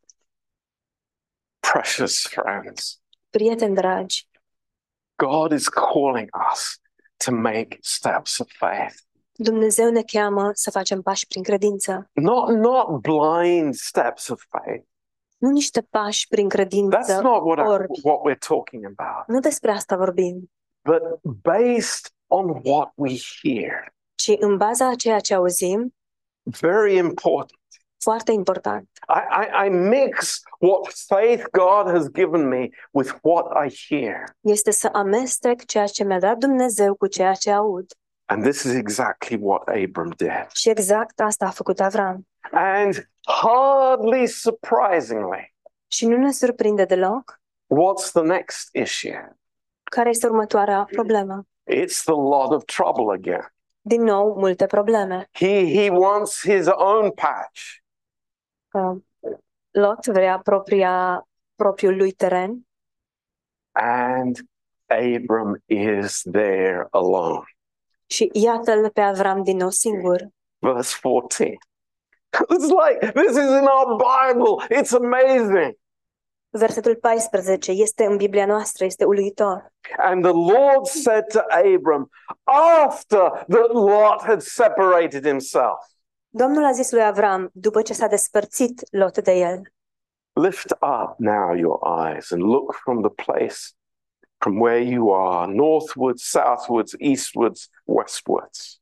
[1.59, 3.01] Precious friends.
[3.29, 4.27] Prieteni dragi,
[5.15, 6.79] God is calling us
[7.17, 8.95] to make steps of faith.
[9.31, 12.09] Dumnezeu ne cheamă să facem pași prin credință.
[12.13, 14.87] Not not blind steps of faith.
[15.37, 17.99] Nu niște pași prin That's credință not what I, orbi.
[18.03, 19.27] what we're talking about.
[19.27, 20.51] Nu despre asta vorbim,
[20.83, 21.01] But
[21.43, 23.93] based on what we hear.
[24.15, 25.93] ci în baza a ceea ce auzim,
[26.43, 27.59] Very important.
[28.03, 28.89] foarte important.
[29.07, 34.23] I, I, I mix what faith God has given me with what I hear.
[34.41, 37.85] Este să amestec ceea ce mi-a dat Dumnezeu cu ceea ce aud.
[38.25, 40.47] And this is exactly what Abram did.
[40.53, 42.27] Și exact asta a făcut Avram.
[42.51, 43.09] And
[43.41, 45.53] hardly surprisingly,
[45.87, 49.37] Și nu ne surprinde deloc what's the next issue?
[49.89, 51.43] Care este următoarea problemă.
[51.71, 53.54] It's the lot of trouble again.
[53.82, 55.28] Din nou, multe probleme.
[55.32, 57.62] He, he wants his own patch.
[58.71, 58.97] Uh,
[59.71, 62.67] Lot vrea propria, propriul lui teren
[63.71, 64.38] And
[64.88, 67.43] Abram is there alone.
[68.06, 70.28] și iată-l pe Avram din nou singur.
[70.60, 71.58] Verse 14.
[72.56, 74.78] It's like, this is in our Bible.
[74.80, 75.78] It's amazing.
[76.51, 79.73] Versetul 14 este în Biblia noastră, este uluitor.
[79.97, 82.09] And the Lord said to Abram,
[82.83, 85.77] after that Lot had separated himself,
[86.31, 89.62] Domnul a zis lui Avram, după ce s-a despărțit Lot de el,
[90.33, 93.57] Lift up now your eyes and look from the place
[94.38, 98.81] from where you are, northwards, southwards, eastwards, westwards.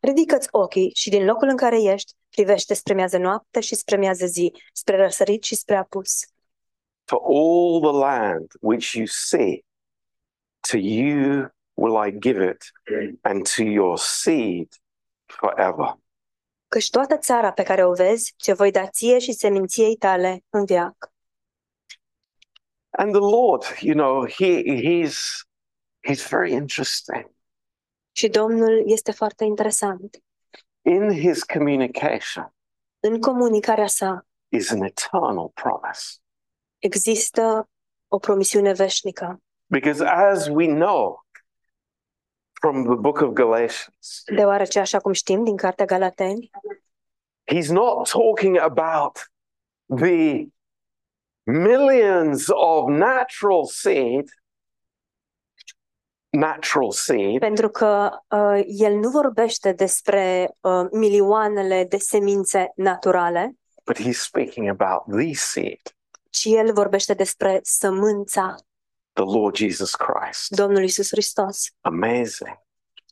[0.00, 4.26] ridică-ți ochii și din locul în care ești, privește spre miază noapte și spre miază
[4.26, 6.20] zi, spre răsărit și spre apus.
[7.06, 9.64] For all the land which you see,
[10.70, 12.72] to you will I give it,
[13.22, 14.68] and to your seed
[15.26, 15.98] forever.
[16.68, 20.64] Căci toată țara pe care o vezi, ce voi da ție și seminției tale în
[20.64, 21.12] viac.
[22.90, 25.46] And the Lord, you know, he, he's,
[26.08, 27.30] he's very interesting.
[28.12, 30.22] Și Domnul este foarte interesant.
[30.82, 32.54] In his communication
[33.00, 36.20] În comunicarea sa is an eternal promise.
[36.86, 37.68] Există
[38.08, 39.40] o promisiune veșnică.
[39.66, 41.24] Because as we know
[42.52, 46.50] from the book of Galatians, Deoarece, așa cum știm din Cartea Galateni,
[47.52, 49.30] he's not talking about
[49.96, 50.46] the
[51.44, 54.24] millions of natural seed,
[56.28, 63.96] natural seed, pentru că uh, el nu vorbește despre uh, milioanele de semințe naturale, but
[63.96, 65.95] he's speaking about the seed,
[66.36, 68.54] ci el vorbește despre sămânța
[69.12, 70.48] the Lord Jesus Christ.
[70.50, 71.70] Domnului Isus Hristos.
[71.80, 72.58] Amazing.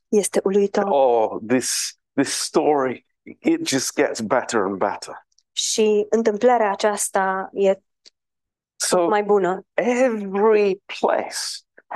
[0.09, 0.85] Este uluitor.
[0.89, 5.27] Oh, this this story, it just gets better and better.
[5.53, 7.75] Și întâmplarea aceasta e
[8.77, 9.67] So mai bună.
[9.75, 11.37] every place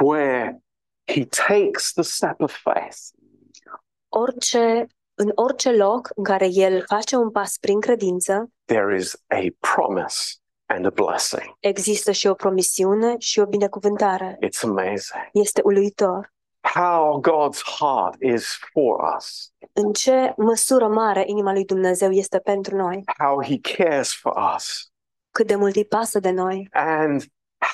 [0.01, 0.63] where
[1.05, 2.97] he takes the step of faith,
[4.09, 9.45] Orice, în orice loc în care el face un pas prin credință, there is a
[9.59, 10.35] promise
[10.69, 11.57] and a blessing.
[11.61, 14.39] există și o promisiune și o binecuvântare.
[14.47, 16.33] It's amazing Este uluitor.
[16.75, 22.77] how God's heart is for us, În ce măsură mare inima lui Dumnezeu este pentru
[22.77, 24.91] noi, how he cares for us,
[25.31, 27.25] cât de mult îi pasă de noi and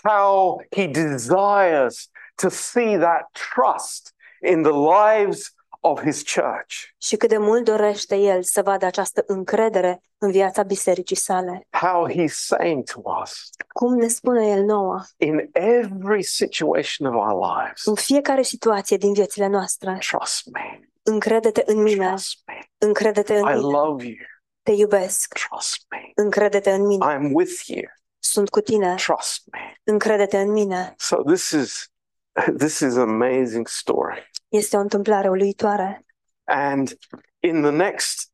[0.05, 4.15] how he desires to see that trust
[4.51, 5.55] in the lives
[5.87, 6.75] of his church.
[6.99, 11.67] și cât de mult dorește el să vadă această încredere în viața bisericii sale.
[11.71, 17.57] How he's saying to us Cum ne spune el nouă, in every situation of our
[17.57, 22.59] lives, în fiecare situație din viețile noastre, trust me, încrede-te în mine, trust me.
[22.79, 24.17] încrede-te în I mine, love you,
[24.63, 26.11] te iubesc, trust me.
[26.15, 27.83] încrede-te în mine, I'm with you,
[28.19, 29.81] sunt cu tine, trust me.
[29.85, 30.95] încrede-te în mine.
[30.97, 31.89] So this is
[32.59, 34.31] this is an amazing story.
[34.57, 36.07] Este o întâmplare uluitoare.
[36.45, 36.99] And
[37.39, 38.33] in the next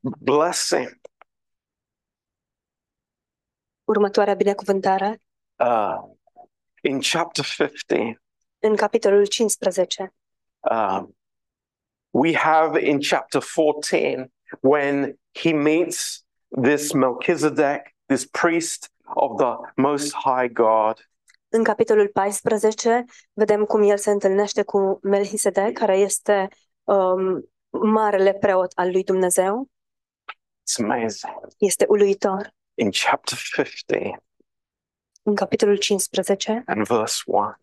[0.00, 1.00] blessing,
[3.84, 5.20] Următoarea binecuvântare,
[5.58, 5.96] uh,
[6.82, 8.22] in chapter 15,
[8.58, 10.14] în capitolul 15,
[10.70, 11.16] um,
[12.10, 16.24] we have in chapter 14 when he meets
[16.62, 21.09] this Melchizedek, this priest of the Most High God,
[21.52, 26.48] În capitolul 14 vedem cum el se întâlnește cu Melchisedec, care este
[26.84, 29.68] um, marele preot al lui Dumnezeu.
[30.32, 31.32] It's amazing.
[31.58, 32.54] Este uluitor.
[32.74, 34.22] In chapter 15
[35.22, 37.54] În capitolul 15, and verse 1,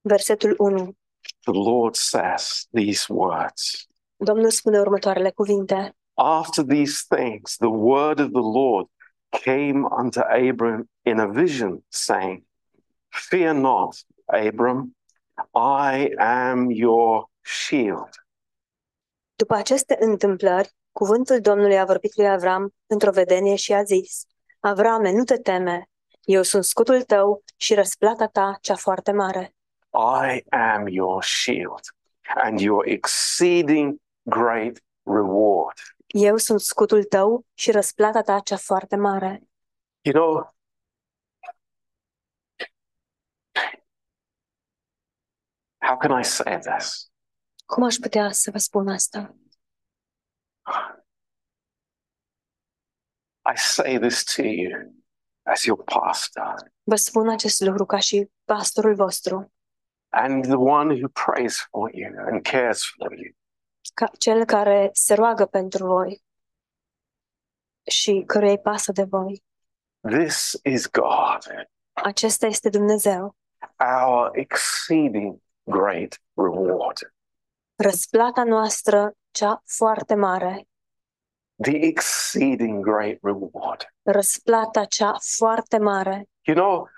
[0.00, 0.96] versetul 1,
[1.44, 5.96] the Lord says these words Domnul spune următoarele cuvinte.
[6.14, 8.86] After these things, the word of the Lord
[9.28, 12.44] came unto Abram in a vision, saying,
[13.14, 14.96] Fear not, Abram,
[15.54, 18.08] I am your shield.
[19.34, 24.24] După aceste întâmplări, cuvântul Domnului a vorbit lui Avram într-o vedenie și a zis,
[24.60, 25.88] Avrame, nu te teme,
[26.22, 29.54] eu sunt scutul tău și răsplata ta cea foarte mare.
[30.24, 31.80] I am your shield
[32.44, 35.76] and your exceeding great reward.
[36.06, 39.42] Eu sunt scutul tău și răsplata ta cea foarte mare.
[40.00, 40.54] You know,
[45.86, 47.10] how can I say this?
[47.66, 49.34] Cum aș putea să vă spun asta?
[53.46, 54.92] I say this to you
[55.42, 59.52] as your pastor Vă spun acest lucru ca și pastorul vostru,
[60.08, 63.32] and the one who prays for you and cares for you.
[63.94, 66.22] ca cel care se roagă pentru voi
[67.90, 69.44] și căruia îi pasă de voi.
[70.00, 73.36] This is God, Acesta este Dumnezeu,
[73.78, 76.98] our exceeding great reward.
[77.76, 80.66] răsplata noastră cea foarte mare,
[81.62, 83.94] The exceeding great reward.
[84.02, 86.28] răsplata cea foarte mare.
[86.42, 86.88] You know,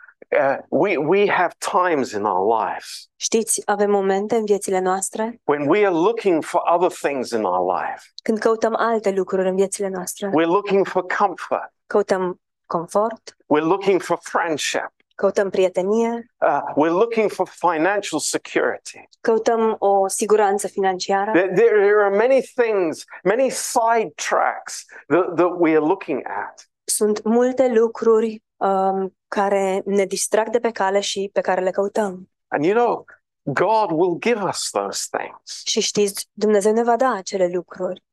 [0.40, 5.68] uh, we, we have times in our lives Știți, avem momente în viețile noastre when
[5.68, 8.02] we are looking for other things in our life.
[8.22, 10.28] când căutăm alte lucruri în viețile noastre.
[10.28, 11.72] We're looking for comfort.
[11.86, 14.90] Căutăm confort, We're looking for friendship.
[15.16, 19.08] Căutăm prietenie, Uh, we're looking for financial security.
[19.20, 21.30] căutăm o siguranță financiară.
[21.32, 26.70] There, there, there are many things, many side tracks that, that we are looking at.
[26.84, 32.30] Sunt multe lucruri um, care ne distrag de pe cale și pe care le căutăm.
[32.48, 33.04] And you know,
[33.42, 35.62] God will give us those things.
[35.64, 38.04] Și știți, Dumnezeu ne va da acele lucruri.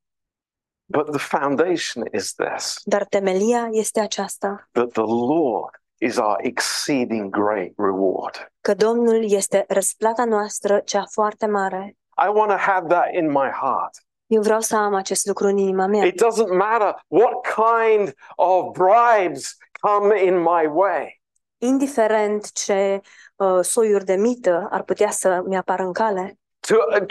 [0.86, 7.30] But the foundation is this Dar temelia este aceasta, that the Lord is our exceeding
[7.30, 8.52] great reward.
[8.62, 11.98] că Domnul este răsplata noastră cea foarte mare.
[12.26, 13.92] I want to have that in my heart.
[14.26, 16.06] Eu vreau să am acest lucru în inima mea.
[16.06, 21.22] It doesn't matter what kind of bribes come in my way.
[21.58, 23.02] Indiferent ce
[23.36, 27.06] uh, soiuri de mită ar putea să mi apară în cale, to uh,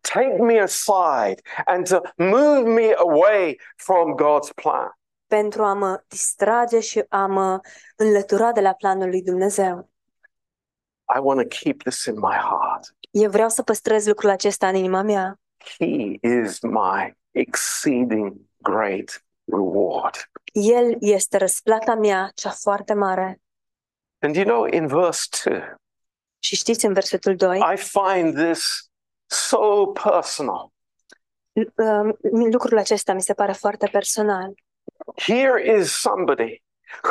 [0.00, 4.90] take me aside and to move me away from God's plan.
[5.34, 7.60] Pentru a mă distrage și a mă
[7.96, 9.90] înlătura de la planul lui Dumnezeu.
[11.16, 12.94] I want to keep this in my heart.
[13.10, 15.40] Eu vreau să păstrez lucrul acesta în inima mea.
[15.78, 20.30] He is my exceeding great reward.
[20.52, 23.40] El este răsplata mea cea foarte mare.
[24.18, 25.60] And you know, in verse 2,
[26.38, 28.90] Și știți, în versetul 2, I find this
[29.26, 30.72] so personal.
[31.52, 32.14] uh,
[32.50, 34.54] lucrul acesta mi se pare foarte personal.
[35.16, 36.62] Here is somebody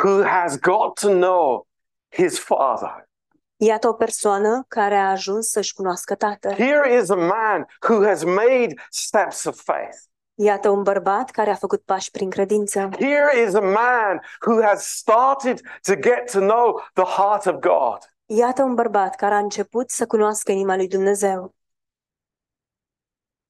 [0.02, 1.66] who has got to know
[2.08, 3.08] his father.
[3.56, 6.52] Iată o persoană care a ajuns să-și cunoască tatăl.
[6.52, 9.96] Here is a man who has made steps of faith.
[10.34, 12.88] Iată un bărbat care a făcut pași prin credință.
[12.98, 17.98] Here is a man who has started to get to know the heart of God.
[18.26, 21.54] Iată un bărbat care a început să cunoască inima lui Dumnezeu.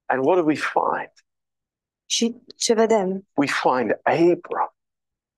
[0.07, 1.12] And what do we find?
[2.07, 3.27] Și ce vedem?
[3.35, 4.75] We find Abram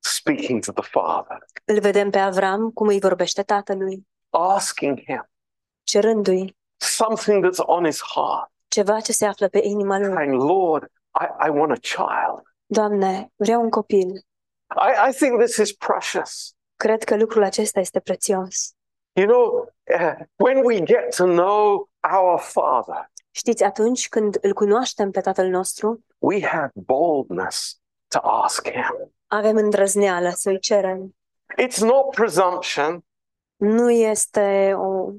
[0.01, 5.31] speaking to the father, Îl vedem pe Avram cum îi vorbește tatălui, asking him
[5.83, 10.13] cerându-i something that's on his heart, ceva ce se află pe inima lui.
[10.13, 10.85] saying, Lord,
[11.21, 12.43] I, I want a child.
[12.67, 14.09] Doamne, vreau un copil.
[14.77, 16.55] I, I think this is precious.
[16.77, 18.75] Cred că lucrul acesta este prețios.
[19.13, 25.11] You know, uh, when we get to know our Father, Știți, atunci când îl cunoaștem
[25.11, 29.13] pe tatăl nostru, we have boldness to ask Him.
[29.27, 31.17] avem îndrăzneală să-i cerem.
[31.63, 33.05] It's not presumption,
[33.57, 35.11] Nu este o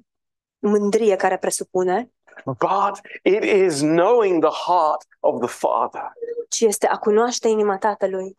[0.60, 2.12] mândrie care presupune,
[2.46, 6.12] but it is knowing the heart of the Father.
[6.50, 8.36] ci este a cunoaște inima tatălui.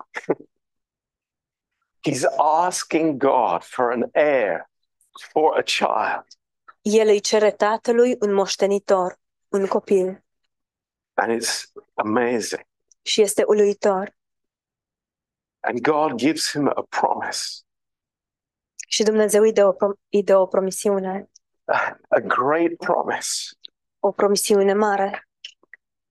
[2.08, 4.68] He's asking God for an heir,
[5.32, 6.24] for a child.
[6.80, 10.22] El îi cere tatălui un moștenitor, un copil.
[11.20, 12.66] And it's amazing.
[13.02, 14.16] Și este uluitor.
[15.60, 17.62] And God gives him a promise,
[18.88, 21.30] Și Dumnezeu îi dă o, prom- îi dă o promisiune,
[21.64, 23.28] a a great promise.
[23.98, 25.28] o promisiune mare.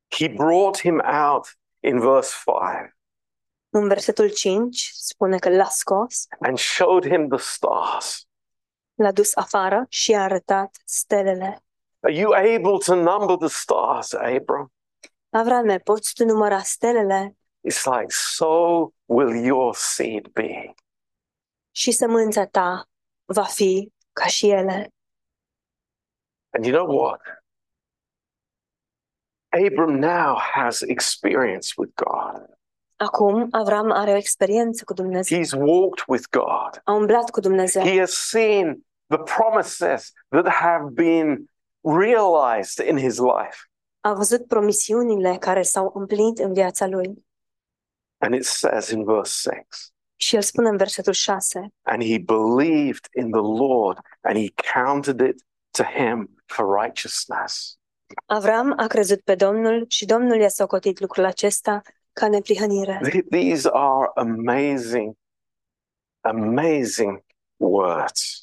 [0.08, 2.96] He brought him out in verse 5
[3.70, 8.28] În versetul 5 spune că l-a scos, and showed him the stars.
[8.94, 11.62] l-a dus afară și a arătat stelele.
[12.00, 14.72] Are you able to number the stars, Abram?
[15.30, 17.38] Avrame, poți tu număra stelele?
[17.70, 20.74] It's like, so will your seed be.
[21.72, 22.90] Și sămânța ta
[23.26, 24.94] va fi ca și ele.
[26.50, 27.22] And you know what?
[29.50, 32.58] Abram now has experience with God.
[32.96, 35.40] Acum Avram are o experiență cu Dumnezeu.
[35.40, 36.82] He's walked with God.
[36.84, 37.84] A umblat cu Dumnezeu.
[37.84, 41.50] He has seen the promises that have been
[41.82, 43.67] realized in his life.
[44.08, 47.26] A văzut promisiunile care s-au împlinit în viața lui.
[48.18, 49.64] And it says in verse 6
[50.16, 54.54] Și el spune în versetul 6, and he believed in the Lord and he
[54.84, 57.78] counted it to him for righteousness.
[58.26, 61.82] Avram a crezut pe Domnul și Domnul i-a socotit lucrul acesta
[62.14, 63.00] ca neprihănire.
[63.10, 65.16] Th- These are amazing,
[66.22, 67.24] amazing
[67.58, 68.42] words.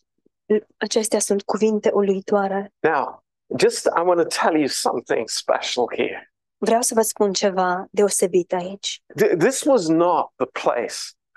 [0.77, 2.73] Acestea sunt cuvinte uluitoare.
[2.79, 3.24] Now,
[3.57, 6.33] just I want to tell you something special here.
[6.57, 9.03] Vreau să vă spun ceva deosebit aici.
[9.23, 10.97] Th- This was not the place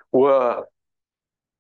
[0.10, 0.56] where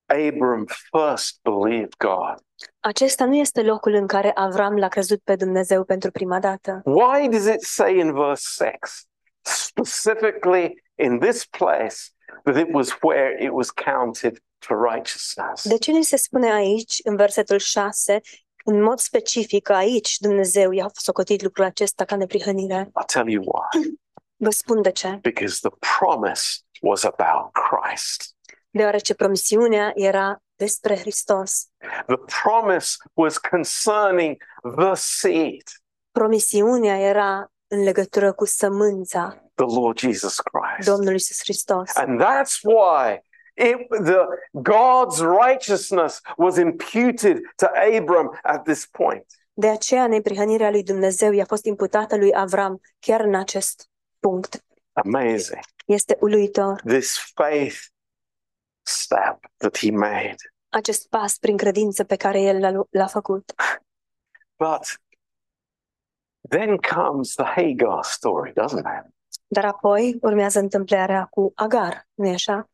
[0.05, 2.35] Abram first believed God.
[2.79, 6.81] Acesta nu este locul în care Avram l-a crezut pe Dumnezeu pentru prima dată.
[6.85, 9.03] Why does it say in verse 6,
[9.41, 11.95] specifically in this place,
[12.43, 15.67] that it was where it was counted for righteousness?
[15.67, 18.21] De ce ni se spune aici, în versetul 6,
[18.69, 22.87] în mod specific că aici Dumnezeu i-a socotit lucrul acesta ca neprihănire?
[22.87, 23.97] I'll tell you why.
[24.35, 25.19] Vă spun de ce.
[25.21, 26.41] Because the promise
[26.81, 28.35] was about Christ.
[28.69, 31.67] Deoarece promisiunea era despre Hristos.
[32.05, 34.37] The promise was concerning
[34.77, 35.63] the seed,
[36.11, 40.87] Promisiunea era în legătură cu sămânța the Lord Jesus Christ.
[40.87, 41.95] Domnului Iisus Hristos.
[41.95, 43.21] And that's why
[43.57, 44.17] it, the,
[44.61, 47.65] God's righteousness was imputed to
[47.97, 49.25] Abram at this point.
[49.53, 53.89] De aceea neprihănirea lui Dumnezeu i-a fost imputată lui Avram chiar în acest
[54.19, 54.65] punct.
[54.93, 55.59] Amazing.
[55.85, 57.75] Este uluitor This faith
[58.81, 60.35] step that he made.
[60.69, 63.53] acest pas prin credință pe care el l-a, lu- l-a făcut.
[64.57, 65.01] But
[66.49, 69.13] then comes the Hagar story, doesn't it?
[69.47, 72.69] Dar apoi urmează întâmplarea cu Agar, nu-i așa?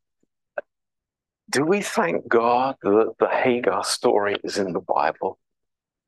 [1.55, 5.39] Do we thank God that the Hagar story is in the Bible?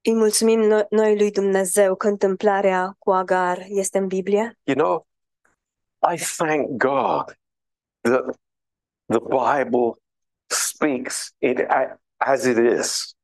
[0.01, 4.57] Îi mulțumim no- noi lui Dumnezeu că întâmplarea cu Agar este în Biblie?
[4.63, 5.07] You know,
[6.13, 7.37] I thank God
[8.01, 8.23] that
[9.05, 9.91] the Bible
[10.47, 13.15] speaks it a- as it is.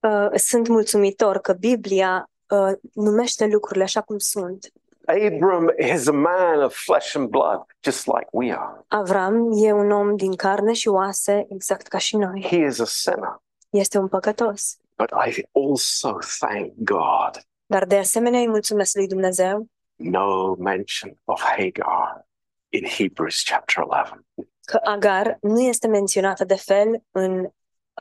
[0.00, 4.72] Uh, sunt mulțumitor că Biblia uh, numește lucrurile așa cum sunt.
[5.06, 8.84] Abram is a man of flesh and blood, just like we are.
[8.88, 12.44] Avram e un om din carne și oase, exact ca și noi.
[12.48, 13.42] He is a sinner.
[13.70, 14.76] Este un păcătos.
[14.96, 17.42] But I also thank God.
[17.66, 22.26] Dar de asemenea îi mulțumesc lui Dumnezeu No mention of Hagar
[22.68, 24.26] in Hebrews chapter 11.
[24.64, 27.48] că Agar nu este menționată de fel în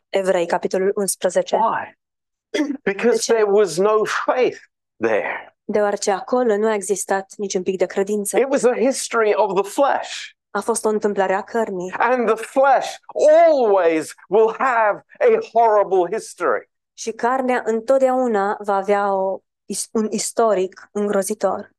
[0.10, 1.56] Evrei, capitolul 11.
[1.56, 1.98] Why?
[2.84, 3.34] Because ce?
[3.34, 4.58] there was no faith
[5.00, 5.51] there.
[5.72, 8.38] Deoarece acolo nu a existat niciun pic de credință.
[8.38, 10.30] It was a history of the flesh.
[10.52, 11.94] A fost o întâmplare a cărnii.
[11.98, 12.96] And the flesh
[13.48, 16.70] always will have a horrible history.
[16.94, 21.70] Și carnea întotdeauna va avea o, is- un istoric îngrozitor.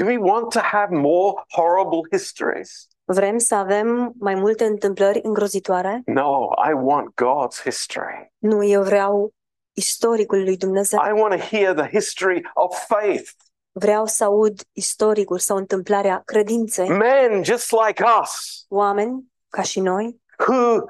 [0.00, 2.86] Do we want to have more horrible histories?
[3.04, 6.02] Vrem să avem mai multe întâmplări îngrozitoare?
[6.04, 8.32] No, I want God's history.
[8.38, 9.30] Nu, eu vreau
[9.76, 10.98] istoricul lui Dumnezeu.
[11.08, 13.30] I want to hear the history of faith.
[13.72, 16.88] Vreau să aud istoricul sau întâmplarea credinței.
[16.88, 20.84] Men just like us Oameni, ca și noi, who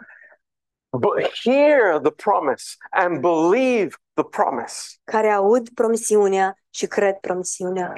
[0.99, 4.75] b- hear the promise and believe the promise.
[5.05, 7.93] care aud promisiunea și cred promisiunea.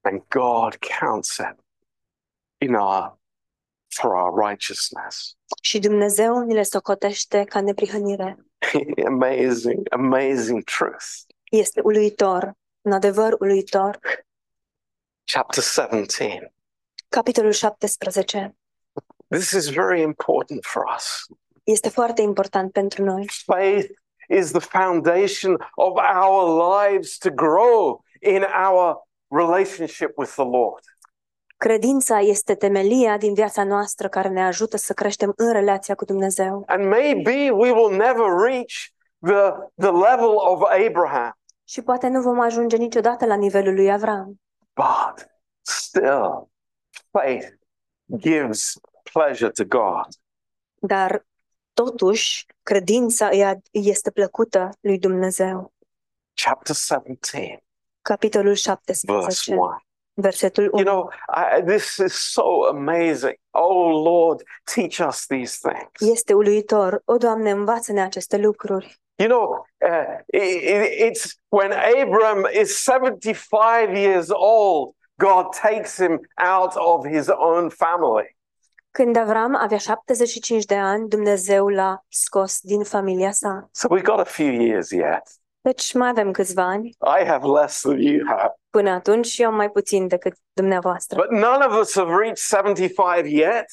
[0.00, 1.58] And God counts it
[2.58, 3.18] in our
[3.88, 5.36] for our righteousness.
[5.62, 8.44] Și Dumnezeu ni le socotește ca neprihănire.
[9.06, 11.06] amazing, amazing truth.
[11.50, 12.52] Este uluitor,
[12.82, 13.98] un adevăr uluitor.
[15.24, 16.52] Chapter 17.
[17.08, 18.56] Capitolul 17
[19.28, 21.26] This is very important for us.
[21.64, 23.30] este foarte important pentru noi.
[23.44, 23.90] Faith
[24.28, 28.96] is the foundation of our lives to grow in our
[29.28, 30.82] relationship with the Lord.
[31.64, 36.62] Credința este temelia din viața noastră care ne ajută să creștem în relația cu Dumnezeu.
[36.66, 38.72] And maybe we will never reach
[39.18, 44.40] the, the level of Abraham, Și poate nu vom ajunge niciodată la nivelul lui Avram,
[44.74, 45.28] but
[45.60, 46.48] still,
[47.10, 47.46] faith
[48.16, 48.72] gives
[49.12, 50.06] pleasure to God.
[50.74, 51.26] dar
[51.72, 55.72] totuși credința îi ad- îi este plăcută lui Dumnezeu.
[56.44, 57.64] Chapter 17,
[58.02, 59.76] Capitolul verse 17, 1.
[60.20, 60.84] Versetul 1.
[60.84, 61.08] You know,
[61.56, 63.36] I, this is so amazing.
[63.50, 64.42] Oh Lord,
[64.74, 66.12] teach us these things.
[66.12, 67.02] Este uluitor.
[67.04, 69.00] O, Doamne, învață-ne aceste lucruri.
[69.14, 76.20] You know, uh, it- it- it's when Abram is 75 years old, God takes him
[76.42, 78.36] out of his own family.
[78.90, 83.68] Când Avram avea 75 de ani, Dumnezeu l-a scos din familia sa.
[83.72, 85.22] So we've got a few years yet.
[85.60, 86.88] Deci mai avem câțiva ani.
[86.88, 88.54] I have less than you have.
[88.70, 91.20] Până atunci eu am mai puțin decât dumneavoastră.
[91.20, 93.64] But none of us have reached 75 yet.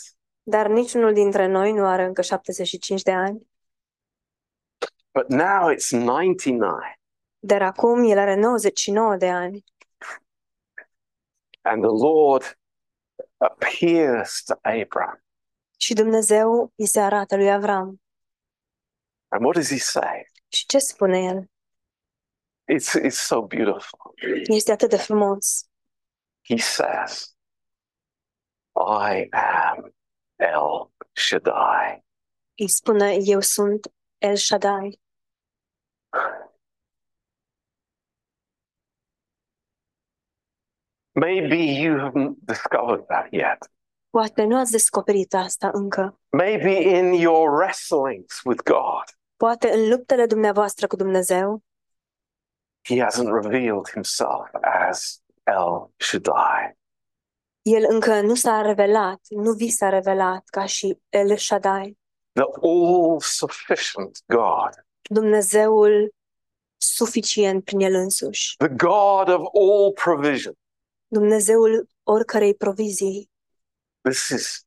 [0.44, 3.48] Dar niciunul dintre noi nu are încă 75 de ani.
[5.12, 6.72] But now it's 99.
[7.40, 9.64] Dar acum el are 99 de ani.
[11.62, 12.60] And the Lord
[13.38, 15.24] appears to Abram.
[15.78, 18.02] Și Dumnezeu îi se arată lui Avram.
[19.28, 20.28] And what does he say?
[20.48, 21.50] Și ce spune el?
[22.68, 24.14] It's, it's so beautiful.
[24.48, 25.70] Este atât de frumos.
[26.42, 27.36] He says,
[28.76, 29.94] I am
[30.36, 32.06] El Shaddai.
[32.56, 35.00] Îi spune, eu sunt El Shaddai.
[41.12, 43.58] Maybe you haven't discovered that yet.
[44.10, 46.20] Poate nu ați descoperit asta încă.
[46.30, 49.04] Maybe in your wrestlings with God,
[49.38, 51.64] Poate în luptele dumneavoastră cu Dumnezeu,
[52.88, 56.78] He hasn't revealed Himself as El Shaddai.
[57.62, 61.98] El încă nu s-a revelat, nu vi s-a revelat ca și El Shaddai,
[62.32, 66.16] the all sufficient God, Dumnezeul
[66.78, 70.54] suficient prin El însuși, the God of all provision.
[71.08, 73.30] Dumnezeul oricărei provizii.
[74.02, 74.66] This is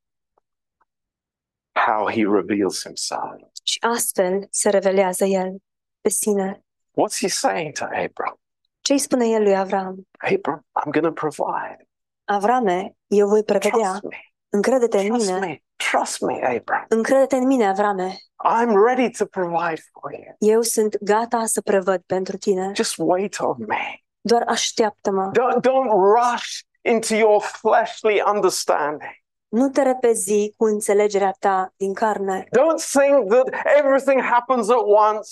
[1.73, 3.41] how he reveals himself.
[3.63, 5.63] Și astfel se revelează El
[6.01, 6.65] pe sine.
[6.93, 8.41] What's he saying to Abram?
[8.81, 10.09] Ce îi spune El lui Avram?
[10.19, 11.89] Abram, I'm going to provide.
[12.25, 13.89] Avrame, eu voi prevedea.
[13.89, 14.17] Trust me.
[14.49, 15.39] Încrede-te în Trust mine.
[15.39, 15.63] me.
[15.91, 16.85] Trust me, Abram.
[16.89, 18.17] Încrede-te în mine, Avrame.
[18.49, 20.35] I'm ready to provide for you.
[20.55, 22.73] Eu sunt gata să prevăd pentru tine.
[22.75, 24.01] Just wait on me.
[24.21, 25.31] Doar așteaptă-mă.
[25.31, 29.19] Don't, don't rush into your fleshly understanding.
[29.49, 32.45] Nu te repezi cu înțelegerea ta din carne.
[32.45, 35.31] Don't think that everything happens at once.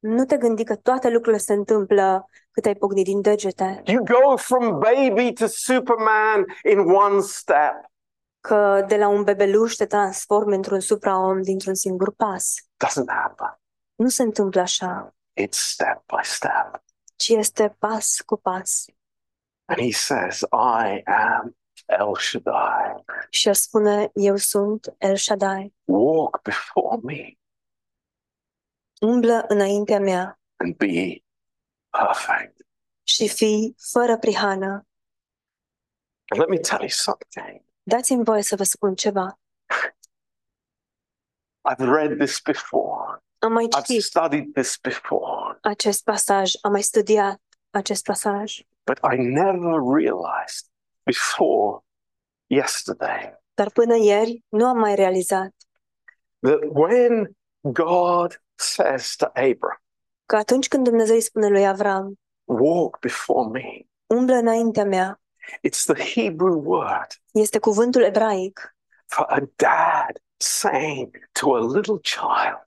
[0.00, 3.82] Nu te gândi că toate lucrurile se întâmplă cât ai pocnit din degete.
[3.84, 7.74] You go from baby to Superman in one step.
[8.40, 12.54] Că de la un bebeluș te transformi într-un supraom dintr-un singur pas.
[12.84, 13.60] Doesn't happen.
[13.94, 16.84] Nu se întâmplă așa, It's step by step.
[17.16, 18.84] ci este pas cu pas.
[19.64, 23.04] And he says, I am El Shaddai.
[23.30, 25.74] Și el spune, eu sunt El Shaddai.
[25.84, 27.38] Walk before me
[29.00, 31.22] Umblă înaintea mea and be
[31.90, 32.66] perfect.
[33.02, 34.86] și fii fără prihană.
[36.28, 37.62] And let me tell you something.
[37.82, 39.40] Dați-mi voie să vă spun ceva.
[41.70, 43.22] I've read this before.
[43.38, 45.58] Am mai I've citit studied this before.
[45.60, 47.40] acest pasaj, am mai studiat
[47.70, 50.66] acest pasaj, But I never realized
[51.02, 51.84] before
[52.46, 55.54] yesterday dar până ieri nu am mai realizat
[56.40, 59.82] that when God says to Abram,
[60.26, 63.80] că atunci când Dumnezeu îi spune lui Avram, Walk before me,
[64.16, 65.20] umblă înaintea mea,
[65.68, 72.62] it's the Hebrew word este cuvântul ebraic for a dad saying to a little child,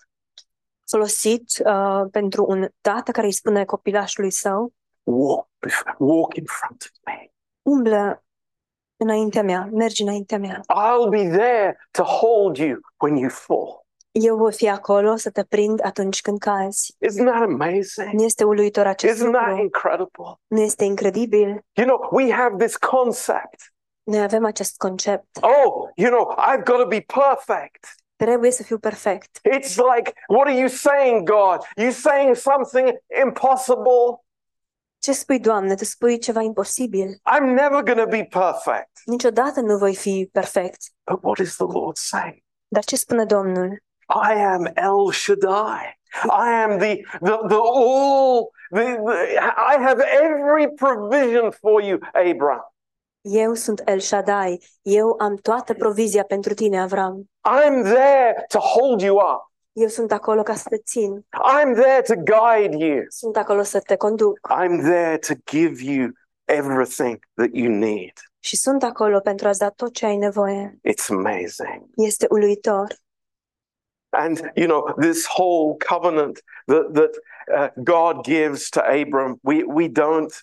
[0.90, 4.74] folosit uh, pentru un tată care îi spune copilașului său,
[5.04, 7.32] Walk, bef- walk in front of me.
[7.62, 8.24] umblă
[8.98, 10.60] înaintea mea, mergi înaintea mea.
[10.60, 13.83] I'll be there to hold you when you fall.
[14.16, 16.96] Eu voi fi acolo să te prind atunci când cazi.
[17.10, 18.14] Isn't that amazing?
[18.14, 19.62] Nu este uluitor acest Isn't that lucru?
[19.62, 20.40] incredible?
[20.48, 21.48] Nu este incredibil?
[21.74, 23.74] You know, we have this concept.
[24.04, 25.38] Noi avem acest concept.
[25.42, 27.88] Oh, you know, I've got to be perfect.
[28.16, 29.40] Trebuie să fiu perfect.
[29.56, 31.58] It's like, what are you saying, God?
[31.76, 34.26] You saying something impossible?
[35.00, 35.76] Ce spui, Doamne?
[35.76, 37.08] Tu spui ceva imposibil.
[37.36, 38.90] I'm never going to be perfect.
[39.06, 40.78] Niciodată nu voi fi perfect.
[41.12, 42.44] But what is the Lord saying?
[42.68, 43.84] Dar ce spune Domnul?
[44.14, 45.98] I am El Shaddai.
[46.30, 48.52] I am the the, the all.
[48.72, 49.40] The, the,
[49.72, 52.62] I have every provision for you, Abram.
[53.22, 54.60] Eu sunt El Shaddai.
[54.82, 57.30] Eu am toată provizia pentru tine, Avram.
[57.48, 59.52] I'm there to hold you up.
[59.72, 61.26] Eu sunt acolo ca să te țin.
[61.32, 63.04] I'm there to guide you.
[63.08, 64.40] Sunt acolo să te conduc.
[64.50, 66.10] I'm there to give you
[66.46, 68.14] everything that you need.
[68.40, 70.80] Și sunt acolo pentru a-ți da tot ce ai nevoie.
[70.90, 71.84] It's amazing.
[71.96, 72.88] Este uluitor.
[74.14, 77.12] And you know, this whole covenant that that
[77.58, 80.34] uh, God gives to Abram, we we don't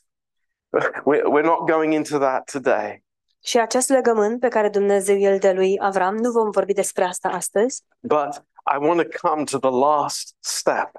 [1.04, 3.02] we're, not going into that today.
[3.42, 7.28] Și acest legământ pe care Dumnezeu îl dă lui Avram, nu vom vorbi despre asta
[7.28, 8.44] astăzi, But
[8.74, 10.90] I want to come to the last step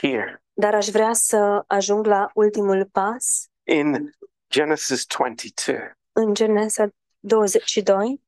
[0.00, 4.10] here dar aș vrea să ajung la ultimul pas in
[4.50, 5.76] Genesis 22.
[6.12, 8.22] în Genesa 22.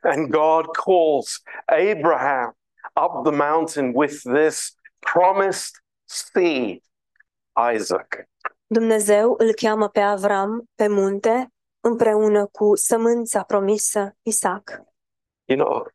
[0.00, 2.57] And God calls Abraham
[2.96, 5.74] up the mountain with this promised
[6.04, 6.80] seed,
[7.74, 8.28] Isaac.
[8.66, 14.82] Dumnezeu îl cheamă pe Avram pe munte împreună cu sămânța promisă Isaac.
[15.44, 15.86] You know,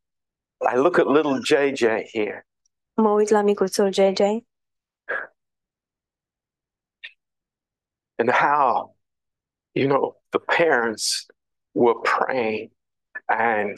[0.73, 1.81] I look at little JJ
[2.11, 2.47] here,
[2.93, 4.19] Mă uit la micuțul JJ
[8.17, 8.93] and how,
[9.73, 11.27] you know, the parents
[11.73, 12.69] were praying
[13.27, 13.77] and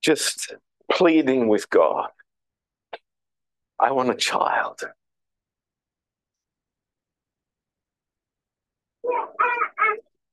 [0.00, 0.54] just
[0.90, 2.08] pleading with God.
[3.80, 4.96] I want a child.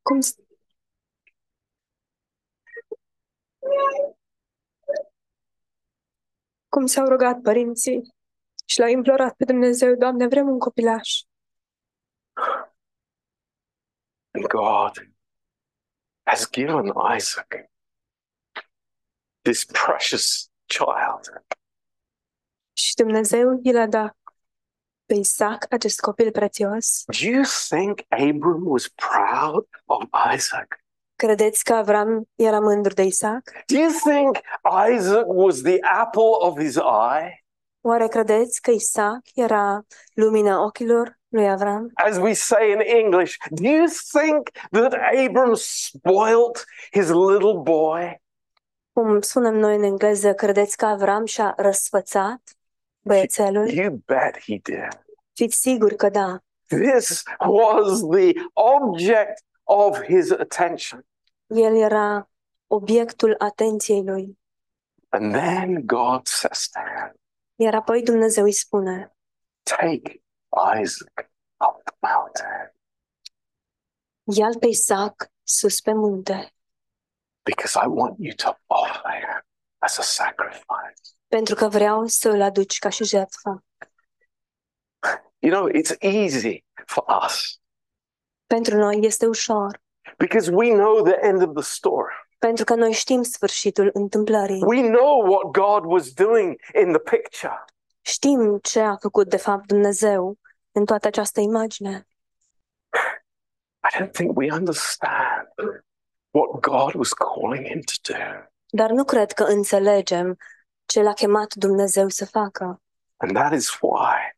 [0.03, 0.35] cum, s-
[6.69, 8.01] cum s-au rugat părinții
[8.65, 11.09] și l-au implorat pe Dumnezeu, Doamne, vrem un copilaș.
[14.33, 15.13] And God
[16.23, 17.47] has given Isaac
[19.41, 21.43] this precious child.
[22.81, 24.17] Și Dumnezeu i l-a dat
[25.05, 27.03] pe Isaac, acest copil prețios.
[27.05, 30.03] Do you think Abram was proud of
[30.35, 30.79] Isaac?
[31.15, 33.51] Credeți că Avram era mândru de Isaac?
[33.65, 34.37] Do you think
[34.95, 37.45] Isaac was the apple of his eye?
[37.81, 39.81] Oare credeți că Isaac era
[40.13, 41.89] lumina ochilor lui Avram?
[41.93, 44.93] As we say in English, do you think that
[45.27, 48.21] Abram spoilt his little boy?
[48.93, 52.41] Cum spunem noi în engleză, credeți că Avram și-a răsfățat
[53.01, 53.69] băiețelul?
[53.69, 55.03] You bet he did.
[55.33, 56.39] Fiți siguri că da.
[56.67, 61.05] This was the object of his attention.
[61.47, 62.29] El era
[62.67, 64.39] obiectul atenției lui.
[65.09, 67.13] And then God says to him,
[67.55, 69.15] Iar apoi Dumnezeu îi spune,
[69.63, 70.23] Take
[70.81, 72.73] Isaac up the mountain
[74.23, 76.53] ia-l pe Isaac sus pe munte,
[77.43, 79.41] because I want you to offer him
[79.79, 81.15] as a sacrifice.
[81.31, 83.63] Pentru că vreau să îl aduci ca și jertfă.
[85.39, 87.59] You know, it's easy for us
[88.47, 89.81] Pentru noi este ușor,
[90.17, 92.13] because we know the end of the story.
[92.37, 94.63] pentru că noi știm sfârșitul întâmplării.
[94.63, 97.63] We know what God was doing in the picture.
[98.01, 100.37] Știm ce a făcut de fapt Dumnezeu
[100.71, 102.07] în toată această imagine.
[103.91, 105.47] I don't think we understand
[106.31, 108.19] what God was calling him to do.
[108.67, 110.37] Dar nu cred că înțelegem
[110.91, 112.81] ce l-a chemat Dumnezeu să facă.
[113.17, 114.35] And that is why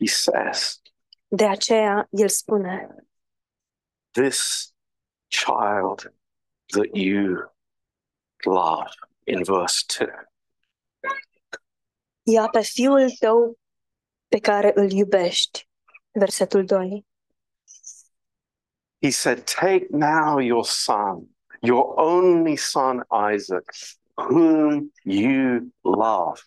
[0.00, 0.80] he says,
[1.28, 2.94] De aceea el spune,
[4.10, 4.72] This
[5.28, 6.14] child
[6.66, 7.52] that you
[8.44, 8.90] love,
[9.24, 10.08] in verse 2.
[12.22, 13.58] Ia pe fiul tău
[14.28, 15.68] pe care îl iubești.
[16.10, 17.06] Versetul 2.
[19.02, 21.31] He said, Take now your son,
[21.62, 23.04] your only son
[23.34, 23.64] Isaac,
[24.14, 26.40] whom you love.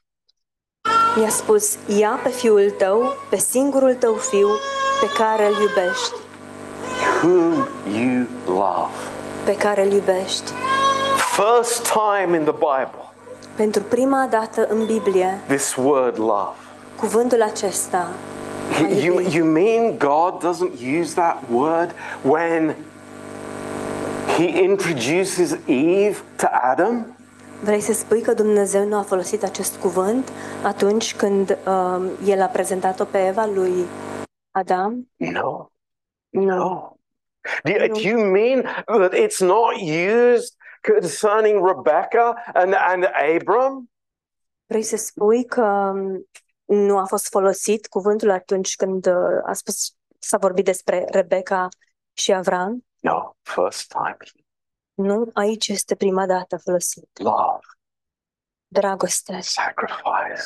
[1.22, 4.48] I-a spus, ia pe fiul tău, pe singurul tău fiu,
[5.02, 6.14] pe care îl iubești,
[7.24, 7.54] Whom
[7.94, 8.94] you love.
[9.46, 10.52] pe care îl iubești.
[11.36, 13.04] First time in the Bible,
[13.56, 16.56] Pentru prima dată în Biblie, this word love.
[16.96, 18.10] cuvântul acesta,
[19.04, 21.92] You, you mean God doesn't use that word
[22.22, 22.76] when
[24.38, 27.16] he introduces Eve to Adam?
[27.64, 30.32] vrei să spui că Dumnezeu nu a folosit acest cuvânt
[30.64, 33.86] atunci când um, El a prezentat-o pe Eva lui
[34.52, 35.12] Adam?
[35.16, 35.70] No.
[36.30, 36.44] Nu.
[36.44, 36.90] No.
[37.64, 39.74] Do you, do you mean that it's not
[40.34, 43.06] used concerning Rebecca and, and
[43.36, 43.90] Abram?
[44.66, 46.28] Vrei să spui că um,
[46.66, 51.68] nu a fost folosit cuvântul atunci când uh, a spus, s-a vorbit despre Rebecca
[52.14, 52.85] și Avram?
[53.06, 54.18] No, first time.
[54.94, 57.10] Nu, aici este prima dată folosit.
[57.20, 57.60] Love,
[58.68, 60.44] Dragoste, sacrifice.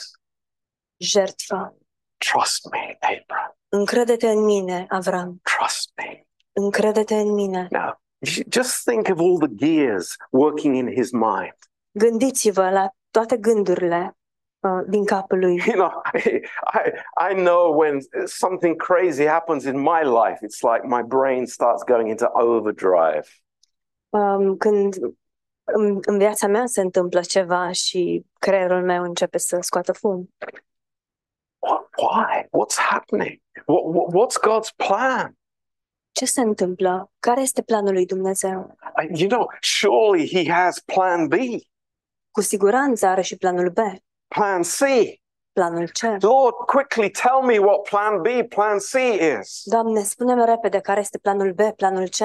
[0.97, 1.75] jertfa.
[2.17, 3.57] Trust me, Abram.
[3.69, 5.39] Încrede-te în mine, Avram.
[5.57, 6.27] Trust me.
[6.51, 7.67] Încrede-te în mine.
[7.69, 11.55] Now, you just think of all the gears working in his mind.
[11.91, 14.17] Gândiți-vă la toate gândurile
[14.59, 15.63] uh, din capul lui.
[15.67, 16.01] You know,
[16.73, 16.91] I,
[17.31, 22.09] I know when something crazy happens in my life, it's like my brain starts going
[22.09, 23.27] into overdrive.
[24.09, 24.95] Um, când
[25.63, 30.29] în, în viața mea se întâmplă ceva și creierul meu începe să scoată fum.
[31.59, 32.43] What, why?
[32.43, 33.39] What's happening?
[33.65, 35.37] What, what, what's God's plan?
[36.11, 37.11] Ce se întâmplă?
[37.19, 38.75] Care este planul lui Dumnezeu?
[39.03, 41.33] I- You know, surely He has Plan B,
[42.31, 43.77] Cu siguranță are și planul B,
[44.35, 44.83] Plan C.
[45.53, 46.17] planul C.
[46.21, 48.97] Lord, quickly tell me what Plan B, Plan C
[49.39, 49.63] is.
[49.65, 52.19] Doamne, spune-mi repede care este planul B, planul C.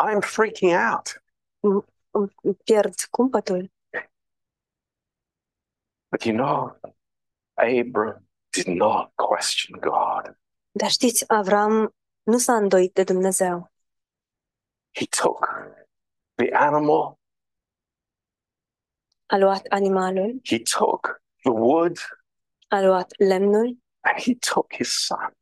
[0.00, 1.22] I'm freaking out.
[2.10, 3.70] Îmi pierd cumpătul.
[6.10, 6.76] But you know,
[7.54, 10.38] Abram did not question God.
[10.70, 13.70] Dar știți, Avram nu s-a îndoit de Dumnezeu.
[14.94, 15.48] He took
[16.34, 17.18] the animal,
[19.30, 21.96] A luat animalul, he took the wood,
[22.68, 25.36] a luat lemnul and he took his son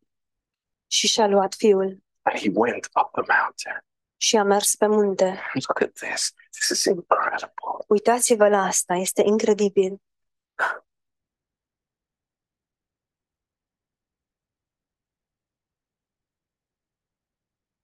[0.87, 3.85] și și-a luat fiul and he went up the mountain.
[4.17, 5.41] și a mers pe munte.
[5.69, 6.33] Look at this.
[6.51, 7.85] This is incredible.
[7.89, 10.01] Uitați-vă la asta, este incredibil.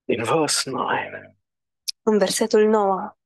[0.05, 0.89] In verse 9,
[2.03, 3.17] În versetul 9,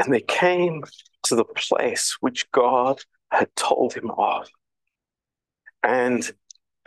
[0.00, 0.82] and they came
[1.24, 4.48] to the place which God had told him of.
[5.82, 6.30] And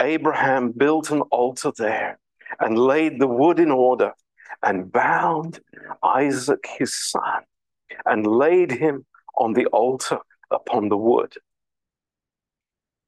[0.01, 2.19] Abraham built an altar there
[2.59, 4.13] and laid the wood in order
[4.61, 5.59] and bound
[6.03, 7.43] Isaac his son
[8.05, 9.05] and laid him
[9.35, 10.19] on the altar
[10.51, 11.33] upon the wood.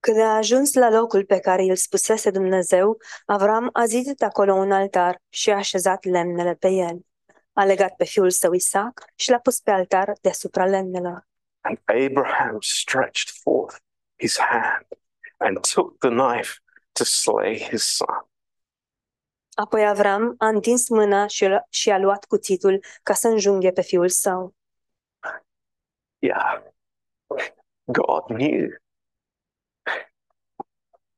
[0.06, 4.72] când a ajuns la locul pe care îl spusese Dumnezeu, Avram a zidit acolo un
[4.72, 7.06] altar și a așezat lemnele pe el.
[7.58, 11.28] A legat pe fiul său Isaac și l-a pus pe altar deasupra lemnelor.
[11.62, 13.76] And Abraham stretched forth
[14.18, 14.86] his hand
[15.38, 16.53] and took the knife
[16.91, 18.28] to slay his son.
[19.53, 23.82] Apoi Avram a întins mâna și, l- și a luat cuțitul ca să înjunghe pe
[23.82, 24.56] fiul său.
[26.20, 26.64] Yeah.
[27.84, 28.68] God knew.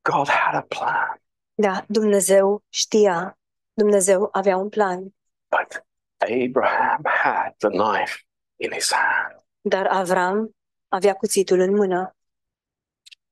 [0.01, 1.21] God had a plan,
[1.53, 3.39] Da, Dumnezeu știa.
[3.73, 5.15] Dumnezeu avea un plan.
[5.49, 5.85] but
[6.17, 8.23] Abraham had the knife
[8.55, 9.43] in his hand.
[9.61, 10.55] Dar Avram
[10.87, 12.15] avea cuțitul în mână.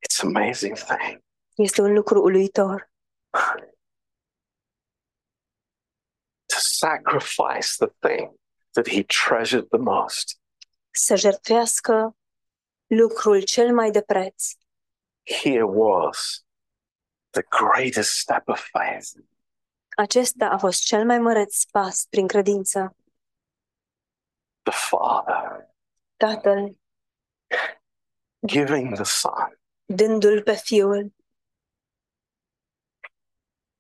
[0.06, 1.24] It's an amazing thing.
[1.56, 2.90] Este un lucru uluitor.
[6.46, 8.40] To sacrifice the thing
[8.72, 10.40] that he treasured the most.
[10.92, 12.16] Să jertfească
[12.88, 14.52] lucrul cel mai de preț.
[15.24, 16.46] Here was
[17.30, 19.10] the greatest step of faith.
[19.96, 22.96] Acesta a fost cel mai măreț pas prin credință.
[24.62, 25.70] The Father
[26.18, 26.78] Tatăl
[28.48, 29.60] giving the Son.
[29.86, 31.14] dându-l pe fiul.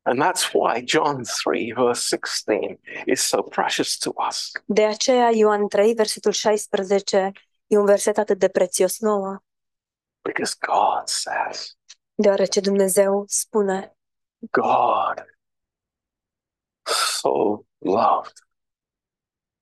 [0.07, 4.51] And that's why John 3, verse 16, is so precious to us.
[4.65, 7.31] De aceea Ioan 3, versetul 16,
[7.67, 9.39] e un verset atât de prețios nouă,
[10.21, 11.77] Because God says,
[12.13, 13.97] deoarece Dumnezeu spune,
[14.51, 15.25] God
[17.25, 18.37] so loved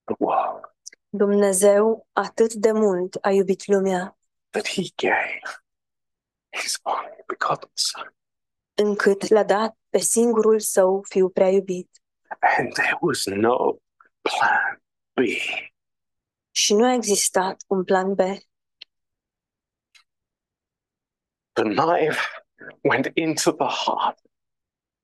[0.06, 0.72] the world
[1.16, 4.18] Dumnezeu atât de mult a iubit lumea,
[4.50, 5.62] that he gave
[6.50, 8.16] his only begotten son.
[8.74, 12.02] încât l-a dat pe singurul său fiu prea iubit.
[12.58, 13.78] And there was no
[14.22, 14.82] plan
[15.14, 15.20] B.
[16.52, 18.20] Și nu a existat un plan B.
[21.52, 22.20] The knife
[22.82, 24.20] went into the heart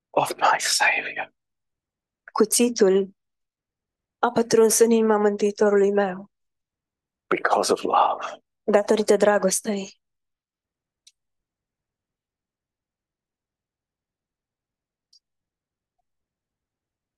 [0.10, 1.34] of my Savior.
[2.40, 3.16] Cuțitul
[4.20, 6.32] a pătruns în inima Mântuitorului meu,
[7.28, 8.44] because of love.
[8.64, 10.02] datorită dragostei.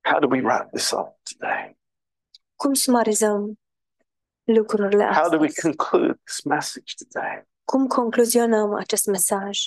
[0.01, 1.77] How do we wrap this up today?
[2.55, 3.59] Cum sumarizăm
[4.43, 5.75] lucrurile How do we astăzi?
[5.75, 7.47] conclude this message today?
[7.63, 9.59] Cum concluzionăm acest mesaj?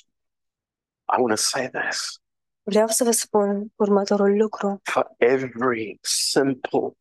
[1.16, 2.22] I want to say this
[2.66, 4.80] Vreau să vă spun următorul lucru.
[4.82, 6.96] for every simple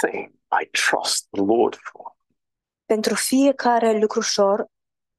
[0.00, 2.16] thing I trust the Lord for.
[2.84, 4.66] Pentru fiecare lucru ușor,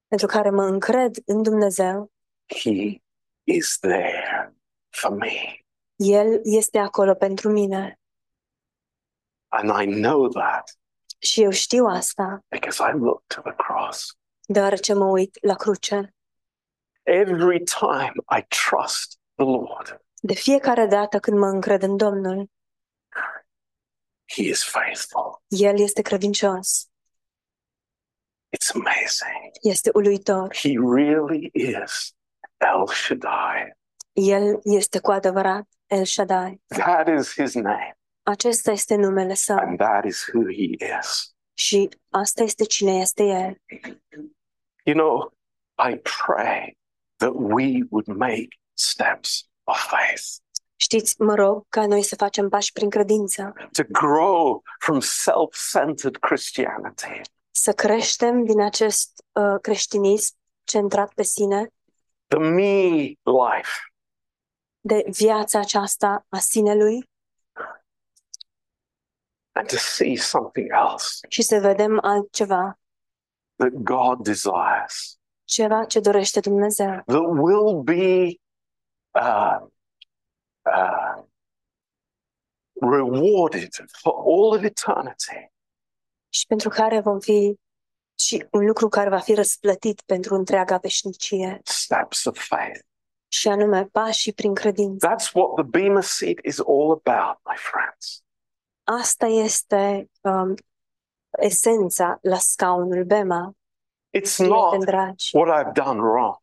[0.08, 2.12] pentru care mă încred în Dumnezeu,
[2.46, 3.02] He
[3.44, 4.54] is there
[4.88, 5.60] for me.
[5.96, 8.00] El este acolo pentru mine.
[9.48, 10.78] And I know that
[11.18, 14.16] Și eu știu asta, because I look to the cross.
[14.48, 16.14] deoarece mă uit la cruce.
[17.02, 22.50] Every time I trust the Lord, De fiecare dată când mă încred în Domnul,
[24.32, 25.42] He is faithful.
[25.48, 26.88] El este credincios,
[28.56, 29.50] It's amazing.
[29.62, 30.54] este uluitor.
[30.54, 32.14] He really is
[32.56, 33.72] El Shaddai.
[34.12, 36.62] El este cu adevărat El Shaddai.
[36.66, 41.34] That is His name, Acesta este numele său and that is who He is.
[41.54, 43.60] și asta este cine este El.
[44.84, 45.32] You know,
[45.90, 46.78] I pray
[47.16, 48.48] that we would make
[48.78, 50.22] steps of faith.
[50.76, 56.16] Știți, mă rog ca noi să facem pași prin credință, to grow from self centered
[56.16, 57.20] Christianity.
[57.50, 61.70] Să creștem din acest uh, creștinism centrat pe sine,
[62.26, 63.70] the me life.
[64.80, 67.10] De viața aceasta a sinelui.
[69.52, 71.26] And to see something else.
[71.28, 72.78] Și să vedem altceva,
[73.56, 78.34] that God desires, ceva ce dorește Dumnezeu, that will be
[79.20, 79.66] uh,
[80.62, 81.24] uh,
[82.80, 85.50] rewarded for all of eternity.
[86.28, 87.54] și pentru care vom fi
[88.18, 92.80] și un lucru care va fi răsplătit pentru întreaga veșnicie, Steps of faith.
[93.28, 95.08] și anume pașii prin credință.
[95.08, 98.20] That's what the Bema seat is all about, my friends.
[98.84, 100.54] Asta este um,
[101.38, 103.52] esența la scaunul Bema,
[104.18, 105.36] It's not prieteni dragi.
[105.36, 106.36] what I've done wrong.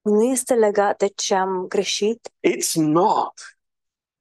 [0.00, 3.32] Nu este legat de ce am greșit, It's not.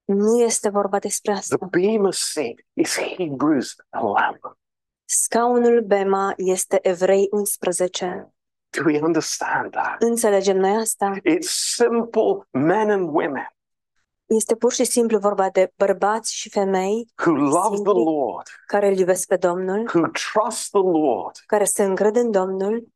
[0.05, 1.65] nu este vorba despre The asta.
[1.71, 4.39] Bema seat is Hebrews 11.
[5.05, 8.34] Scaunul Bema este Evrei 11.
[8.69, 10.01] Do we understand that?
[10.01, 11.13] Înțelegem noi asta?
[11.15, 13.53] It's simple men and women
[14.25, 18.03] Este pur și simplu vorba de bărbați și femei who love the Simply.
[18.03, 22.88] Lord, care îl iubesc pe Domnul, who trust the Lord, care se încred în Domnul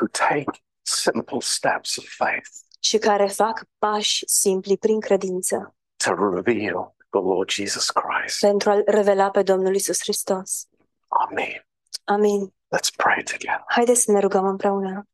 [0.00, 0.50] who take
[0.82, 2.48] simple steps of faith
[2.80, 8.40] și care fac pași simpli prin credință to reveal the Lord Jesus Christ.
[8.40, 10.66] pentru a-L revela pe Domnul Isus Hristos.
[11.08, 11.66] Amen.
[12.04, 12.54] Amin.
[12.76, 13.64] Let's pray together.
[13.66, 15.06] Haideți să ne rugăm împreună.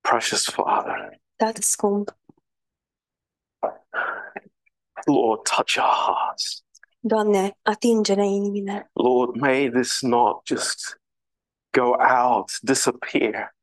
[0.00, 2.16] Precious Father, Tată scump,
[5.04, 6.64] Lord, touch our hearts.
[6.98, 8.90] Doamne, atinge-ne inimile.
[8.92, 11.00] Lord, may this not just
[11.70, 13.54] go out, disappear,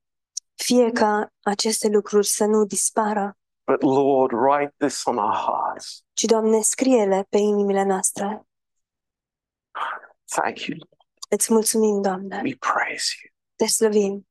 [0.64, 3.38] Fie ca aceste lucruri să nu dispară,
[3.72, 6.04] but Lord, write this on our hearts.
[6.14, 8.48] ci, Doamne, scrie-le pe inimile noastre.
[10.30, 10.78] Thank you.
[11.30, 12.42] Îți mulțumim, Doamne.
[12.44, 13.34] We praise you.
[13.56, 14.28] Te slăvim.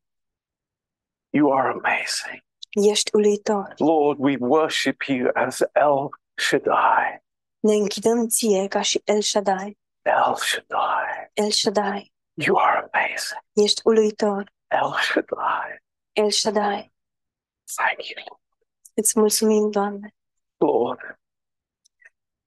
[1.31, 2.45] You are amazing.
[2.91, 3.75] Ești uluitor.
[3.77, 7.25] Lord, we worship you as El Shaddai.
[7.59, 9.79] Ne închinăm ție ca și El Shaddai.
[10.03, 11.31] El Shaddai.
[11.33, 12.13] El Shaddai.
[12.35, 13.41] You are amazing.
[13.53, 14.53] Ești uluitor.
[14.69, 15.85] El Shaddai.
[16.17, 16.93] El Shaddai.
[17.75, 18.39] Thank you,
[18.95, 20.15] Îți mulțumim, Doamne,
[20.57, 21.01] Lord,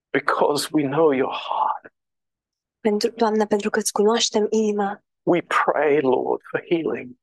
[0.10, 1.94] because we know your heart.
[2.80, 5.04] pentru, Doamne, pentru că îți cunoaștem inima.
[5.24, 7.16] We pray, Lord, for healing.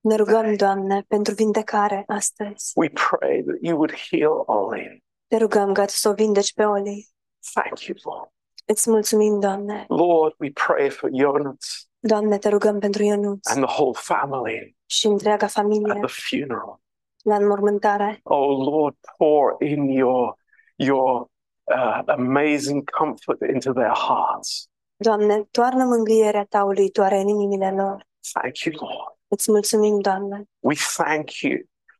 [0.00, 2.72] Ne rugăm, Doamne, pentru vindecare astăzi.
[2.74, 5.04] We pray that you would heal Ollie.
[5.26, 7.08] Te rugăm ca Tu să o vindeci pe Oli.
[7.52, 8.30] Thank you, Lord.
[8.64, 9.84] Îți mulțumim, Doamne.
[9.88, 15.06] Lord, we pray for Jonas Doamne, te rugăm pentru Ionuț and the whole family și
[15.06, 16.80] întreaga at the funeral.
[17.22, 18.20] la înmormântare.
[18.22, 20.34] Oh, Lord, pour in your,
[20.76, 21.30] your
[21.62, 24.68] uh, amazing comfort into their hearts.
[24.96, 28.06] Doamne, toarnă mângâierea Ta uluitoare în inimile lor.
[28.32, 29.18] Thank you, Lord.
[29.28, 30.44] Îți mulțumim, Doamne.
[30.58, 31.58] We thank you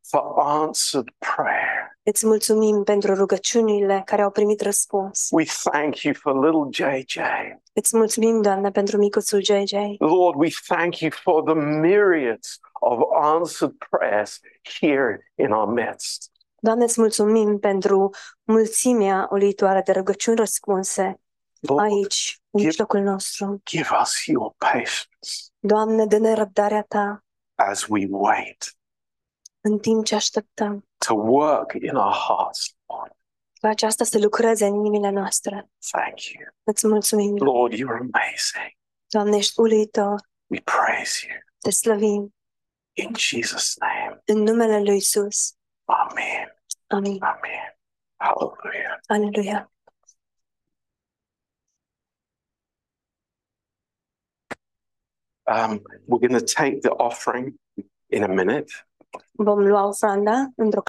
[0.09, 1.94] for answered prayer.
[2.11, 5.27] Îți mulțumim pentru rugăciunile care au primit răspuns.
[5.31, 7.15] We thank you for little JJ.
[7.73, 9.71] Îți mulțumim, Doamne, pentru micuțul JJ.
[9.97, 14.39] Lord, we thank you for the myriads of answered prayers
[14.79, 16.31] here in our midst.
[16.59, 18.09] Doamne, îți mulțumim pentru
[18.43, 21.19] mulțimea uluitoare de rugăciuni răspunse
[21.59, 23.61] Lord, aici, în give- mijlocul nostru.
[23.65, 24.93] give us your patience
[25.59, 27.23] Doamne, dă-ne răbdarea Ta
[27.55, 28.73] as we wait
[29.61, 33.11] în timp ce așteptăm to work in our hearts, Lord.
[33.61, 35.69] ca aceasta să lucreze în inimile noastre.
[35.91, 36.43] Thank you.
[36.63, 38.71] Îți mulțumim, Lord, you're amazing.
[39.07, 40.21] Doamne, ești uluitor.
[40.47, 41.37] We praise you.
[41.59, 42.35] Te slăvim
[42.93, 44.21] In Jesus' name.
[44.25, 45.53] în numele Lui Isus.
[45.85, 46.61] Amen.
[46.87, 47.23] Amin.
[47.23, 47.77] Amen.
[48.15, 48.97] Hallelujah.
[49.07, 49.71] Aleluia.
[55.47, 57.57] Um, we're going to take the offering
[58.09, 58.71] in a minute.
[59.37, 60.81] Vom lua ofranda într-o